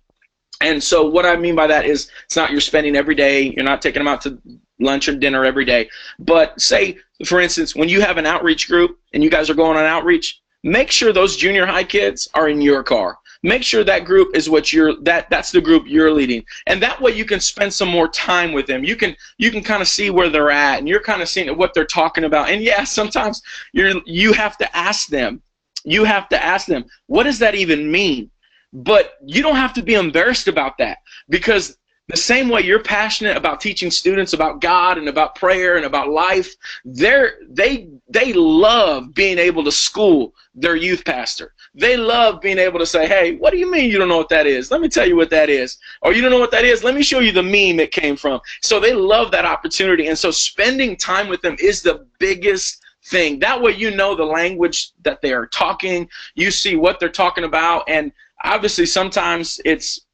And 0.60 0.82
so 0.82 1.08
what 1.08 1.24
I 1.24 1.36
mean 1.36 1.54
by 1.54 1.66
that 1.68 1.86
is 1.86 2.10
it's 2.24 2.36
not 2.36 2.50
you're 2.50 2.60
spending 2.60 2.96
every 2.96 3.14
day, 3.14 3.52
you're 3.54 3.64
not 3.64 3.80
taking 3.80 4.00
them 4.00 4.08
out 4.08 4.20
to 4.22 4.38
lunch 4.78 5.08
or 5.08 5.14
dinner 5.14 5.44
every 5.44 5.64
day. 5.64 5.88
But 6.18 6.60
say, 6.60 6.98
for 7.24 7.40
instance, 7.40 7.74
when 7.74 7.88
you 7.88 8.00
have 8.00 8.18
an 8.18 8.26
outreach 8.26 8.68
group 8.68 8.98
and 9.14 9.22
you 9.22 9.30
guys 9.30 9.48
are 9.48 9.54
going 9.54 9.78
on 9.78 9.84
outreach, 9.84 10.40
make 10.62 10.90
sure 10.90 11.12
those 11.12 11.36
junior 11.36 11.64
high 11.64 11.84
kids 11.84 12.28
are 12.34 12.48
in 12.48 12.60
your 12.60 12.82
car 12.82 13.18
make 13.42 13.62
sure 13.62 13.84
that 13.84 14.04
group 14.04 14.36
is 14.36 14.50
what 14.50 14.72
you're 14.72 14.96
that 15.02 15.30
that's 15.30 15.50
the 15.50 15.60
group 15.60 15.84
you're 15.86 16.12
leading. 16.12 16.44
And 16.66 16.82
that 16.82 17.00
way 17.00 17.12
you 17.12 17.24
can 17.24 17.40
spend 17.40 17.72
some 17.72 17.88
more 17.88 18.08
time 18.08 18.52
with 18.52 18.66
them. 18.66 18.84
You 18.84 18.96
can 18.96 19.16
you 19.38 19.50
can 19.50 19.62
kind 19.62 19.82
of 19.82 19.88
see 19.88 20.10
where 20.10 20.28
they're 20.28 20.50
at 20.50 20.78
and 20.78 20.88
you're 20.88 21.02
kind 21.02 21.22
of 21.22 21.28
seeing 21.28 21.56
what 21.56 21.72
they're 21.74 21.84
talking 21.84 22.24
about. 22.24 22.50
And 22.50 22.62
yeah 22.62 22.84
sometimes 22.84 23.42
you're 23.72 24.00
you 24.04 24.32
have 24.32 24.56
to 24.58 24.76
ask 24.76 25.08
them. 25.08 25.42
You 25.84 26.04
have 26.04 26.28
to 26.28 26.44
ask 26.44 26.66
them 26.66 26.84
what 27.06 27.24
does 27.24 27.38
that 27.38 27.54
even 27.54 27.90
mean? 27.90 28.30
But 28.72 29.14
you 29.24 29.42
don't 29.42 29.56
have 29.56 29.72
to 29.74 29.82
be 29.82 29.94
embarrassed 29.94 30.46
about 30.46 30.78
that 30.78 30.98
because 31.28 31.76
the 32.10 32.16
same 32.16 32.48
way 32.48 32.62
you're 32.62 32.82
passionate 32.82 33.36
about 33.36 33.60
teaching 33.60 33.90
students 33.90 34.32
about 34.32 34.60
God 34.60 34.98
and 34.98 35.08
about 35.08 35.36
prayer 35.36 35.76
and 35.76 35.86
about 35.86 36.08
life, 36.08 36.52
they're, 36.84 37.38
they 37.48 37.88
they 38.08 38.32
love 38.32 39.14
being 39.14 39.38
able 39.38 39.62
to 39.64 39.72
school 39.72 40.34
their 40.54 40.74
youth 40.74 41.04
pastor. 41.04 41.54
They 41.74 41.96
love 41.96 42.40
being 42.40 42.58
able 42.58 42.80
to 42.80 42.86
say, 42.86 43.06
"Hey, 43.06 43.36
what 43.36 43.52
do 43.52 43.58
you 43.58 43.70
mean 43.70 43.90
you 43.90 43.98
don't 43.98 44.08
know 44.08 44.16
what 44.16 44.28
that 44.30 44.46
is? 44.46 44.70
Let 44.70 44.80
me 44.80 44.88
tell 44.88 45.06
you 45.06 45.16
what 45.16 45.30
that 45.30 45.48
is." 45.48 45.78
Or 46.02 46.12
you 46.12 46.20
don't 46.20 46.32
know 46.32 46.40
what 46.40 46.50
that 46.50 46.64
is? 46.64 46.82
Let 46.82 46.94
me 46.94 47.02
show 47.02 47.20
you 47.20 47.32
the 47.32 47.42
meme 47.42 47.80
it 47.80 47.92
came 47.92 48.16
from. 48.16 48.40
So 48.62 48.80
they 48.80 48.92
love 48.92 49.30
that 49.30 49.44
opportunity, 49.44 50.08
and 50.08 50.18
so 50.18 50.30
spending 50.30 50.96
time 50.96 51.28
with 51.28 51.42
them 51.42 51.56
is 51.60 51.82
the 51.82 52.06
biggest 52.18 52.80
thing. 53.06 53.38
That 53.38 53.60
way, 53.60 53.72
you 53.72 53.90
know 53.90 54.14
the 54.14 54.24
language 54.24 54.92
that 55.02 55.22
they 55.22 55.32
are 55.32 55.46
talking. 55.46 56.08
You 56.34 56.50
see 56.50 56.76
what 56.76 56.98
they're 56.98 57.08
talking 57.08 57.44
about, 57.44 57.84
and 57.88 58.12
obviously, 58.44 58.86
sometimes 58.86 59.60
it's 59.64 60.06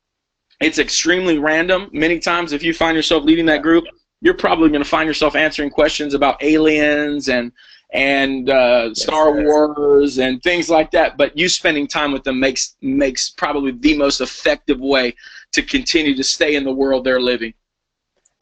it's 0.61 0.79
extremely 0.79 1.38
random. 1.38 1.88
Many 1.92 2.19
times, 2.19 2.53
if 2.53 2.62
you 2.62 2.73
find 2.75 2.97
yourself 2.97 3.25
leading 3.25 3.47
that 3.47 3.62
group, 3.62 3.85
you're 4.21 4.35
probably 4.35 4.71
going 4.71 4.83
to 4.83 4.88
find 4.88 5.07
yourself 5.07 5.37
answering 5.37 5.71
questions 5.71 6.14
about 6.14 6.42
aliens 6.42 7.29
and 7.29 7.53
and 7.96 8.50
uh, 8.50 8.94
Star 8.94 9.32
Wars 9.32 10.18
and 10.18 10.42
things 10.42 10.68
like 10.68 10.90
that. 10.90 11.16
But 11.16 11.37
you 11.37 11.48
spending 11.48 11.87
time 11.87 12.12
with 12.12 12.24
them 12.24 12.38
makes 12.38 12.76
makes 12.82 13.30
probably 13.30 13.72
the 13.72 13.96
most 13.96 14.20
effective 14.20 14.78
way 14.78 15.14
to 15.52 15.62
continue 15.62 16.14
to 16.14 16.22
stay 16.22 16.56
in 16.56 16.64
the 16.64 16.72
world 16.72 17.04
they're 17.04 17.20
living. 17.20 17.54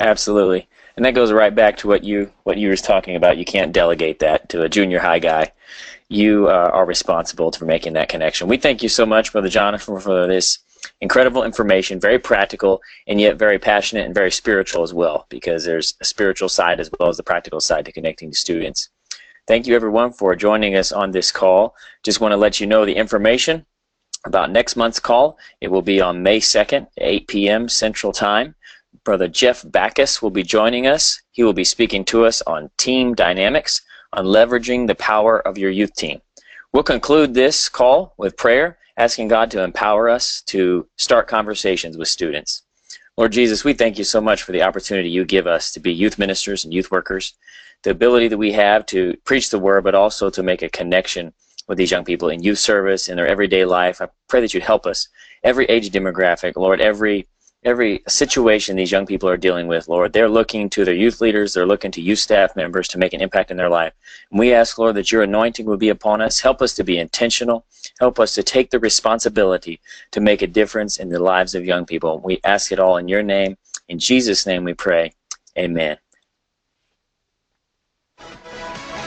Absolutely, 0.00 0.68
and 0.96 1.04
that 1.04 1.14
goes 1.14 1.32
right 1.32 1.54
back 1.54 1.76
to 1.78 1.88
what 1.88 2.02
you 2.02 2.30
what 2.42 2.58
you 2.58 2.68
were 2.68 2.76
talking 2.76 3.14
about. 3.14 3.38
You 3.38 3.44
can't 3.44 3.72
delegate 3.72 4.18
that 4.18 4.48
to 4.50 4.62
a 4.62 4.68
junior 4.68 4.98
high 4.98 5.20
guy. 5.20 5.52
You 6.08 6.48
uh, 6.48 6.70
are 6.72 6.84
responsible 6.84 7.52
for 7.52 7.64
making 7.64 7.94
that 7.94 8.08
connection. 8.08 8.48
We 8.48 8.58
thank 8.58 8.82
you 8.82 8.88
so 8.88 9.06
much, 9.06 9.32
Brother 9.32 9.48
Jonathan, 9.48 9.98
for 10.00 10.26
this 10.26 10.58
incredible 11.00 11.44
information, 11.44 11.98
very 11.98 12.18
practical, 12.18 12.82
and 13.06 13.20
yet 13.20 13.38
very 13.38 13.58
passionate 13.58 14.04
and 14.04 14.14
very 14.14 14.30
spiritual 14.30 14.82
as 14.82 14.92
well, 14.92 15.26
because 15.30 15.64
there's 15.64 15.94
a 16.00 16.04
spiritual 16.04 16.48
side 16.48 16.78
as 16.80 16.90
well 16.98 17.08
as 17.08 17.16
the 17.16 17.22
practical 17.22 17.60
side 17.60 17.86
to 17.86 17.92
connecting 17.92 18.30
to 18.30 18.36
students. 18.36 18.90
Thank 19.46 19.66
you, 19.66 19.76
everyone, 19.76 20.10
for 20.10 20.34
joining 20.34 20.74
us 20.74 20.90
on 20.90 21.10
this 21.10 21.30
call. 21.30 21.76
Just 22.02 22.18
want 22.18 22.32
to 22.32 22.36
let 22.36 22.60
you 22.60 22.66
know 22.66 22.86
the 22.86 22.96
information 22.96 23.66
about 24.24 24.50
next 24.50 24.74
month's 24.74 24.98
call. 24.98 25.36
It 25.60 25.68
will 25.68 25.82
be 25.82 26.00
on 26.00 26.22
May 26.22 26.40
2nd, 26.40 26.86
8 26.96 27.28
p.m. 27.28 27.68
Central 27.68 28.10
Time. 28.10 28.54
Brother 29.04 29.28
Jeff 29.28 29.62
Backus 29.70 30.22
will 30.22 30.30
be 30.30 30.42
joining 30.42 30.86
us. 30.86 31.20
He 31.32 31.44
will 31.44 31.52
be 31.52 31.62
speaking 31.64 32.06
to 32.06 32.24
us 32.24 32.40
on 32.46 32.70
team 32.78 33.14
dynamics, 33.14 33.82
on 34.14 34.24
leveraging 34.24 34.86
the 34.86 34.94
power 34.94 35.46
of 35.46 35.58
your 35.58 35.70
youth 35.70 35.94
team. 35.94 36.22
We'll 36.72 36.82
conclude 36.82 37.34
this 37.34 37.68
call 37.68 38.14
with 38.16 38.38
prayer 38.38 38.78
asking 38.96 39.28
God 39.28 39.50
to 39.50 39.62
empower 39.62 40.08
us 40.08 40.40
to 40.46 40.88
start 40.96 41.28
conversations 41.28 41.98
with 41.98 42.08
students. 42.08 42.62
Lord 43.16 43.30
Jesus, 43.30 43.62
we 43.62 43.74
thank 43.74 43.96
you 43.96 44.02
so 44.02 44.20
much 44.20 44.42
for 44.42 44.50
the 44.50 44.62
opportunity 44.62 45.08
you 45.08 45.24
give 45.24 45.46
us 45.46 45.70
to 45.70 45.80
be 45.80 45.92
youth 45.92 46.18
ministers 46.18 46.64
and 46.64 46.74
youth 46.74 46.90
workers, 46.90 47.34
the 47.84 47.90
ability 47.90 48.26
that 48.26 48.38
we 48.38 48.50
have 48.50 48.86
to 48.86 49.16
preach 49.24 49.50
the 49.50 49.58
word, 49.58 49.84
but 49.84 49.94
also 49.94 50.30
to 50.30 50.42
make 50.42 50.62
a 50.62 50.68
connection 50.68 51.32
with 51.68 51.78
these 51.78 51.92
young 51.92 52.04
people 52.04 52.28
in 52.28 52.42
youth 52.42 52.58
service, 52.58 53.08
in 53.08 53.16
their 53.16 53.28
everyday 53.28 53.64
life. 53.64 54.00
I 54.00 54.08
pray 54.28 54.40
that 54.40 54.52
you'd 54.52 54.64
help 54.64 54.84
us, 54.84 55.08
every 55.44 55.64
age 55.66 55.90
demographic, 55.90 56.56
Lord, 56.56 56.80
every 56.80 57.28
every 57.64 58.02
situation 58.06 58.76
these 58.76 58.92
young 58.92 59.06
people 59.06 59.28
are 59.28 59.36
dealing 59.36 59.66
with, 59.66 59.88
Lord, 59.88 60.12
they're 60.12 60.28
looking 60.28 60.68
to 60.70 60.84
their 60.84 60.94
youth 60.94 61.20
leaders, 61.20 61.54
they're 61.54 61.66
looking 61.66 61.90
to 61.92 62.02
youth 62.02 62.18
staff 62.18 62.54
members 62.56 62.88
to 62.88 62.98
make 62.98 63.12
an 63.12 63.22
impact 63.22 63.50
in 63.50 63.56
their 63.56 63.70
life. 63.70 63.92
And 64.30 64.38
we 64.38 64.52
ask, 64.52 64.78
Lord, 64.78 64.96
that 64.96 65.10
your 65.10 65.22
anointing 65.22 65.66
would 65.66 65.80
be 65.80 65.88
upon 65.88 66.20
us. 66.20 66.40
Help 66.40 66.60
us 66.60 66.74
to 66.74 66.84
be 66.84 66.98
intentional. 66.98 67.64
Help 67.98 68.20
us 68.20 68.34
to 68.34 68.42
take 68.42 68.70
the 68.70 68.78
responsibility 68.78 69.80
to 70.10 70.20
make 70.20 70.42
a 70.42 70.46
difference 70.46 70.98
in 70.98 71.08
the 71.08 71.18
lives 71.18 71.54
of 71.54 71.64
young 71.64 71.86
people. 71.86 72.20
We 72.20 72.40
ask 72.44 72.70
it 72.70 72.78
all 72.78 72.98
in 72.98 73.08
your 73.08 73.22
name. 73.22 73.56
In 73.88 73.98
Jesus' 73.98 74.46
name 74.46 74.64
we 74.64 74.74
pray. 74.74 75.12
Amen. 75.58 75.96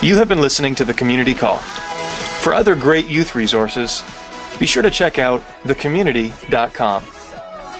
You 0.01 0.15
have 0.17 0.27
been 0.27 0.41
listening 0.41 0.75
to 0.75 0.85
the 0.85 0.93
Community 0.93 1.33
Call. 1.33 1.57
For 1.57 2.53
other 2.53 2.75
great 2.75 3.07
youth 3.07 3.35
resources, 3.35 4.03
be 4.59 4.65
sure 4.65 4.83
to 4.83 4.91
check 4.91 5.19
out 5.19 5.41
thecommunity.com. 5.63 7.03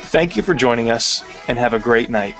Thank 0.07 0.37
you 0.37 0.41
for 0.41 0.53
joining 0.53 0.89
us 0.89 1.21
and 1.49 1.57
have 1.57 1.73
a 1.73 1.79
great 1.79 2.09
night. 2.09 2.35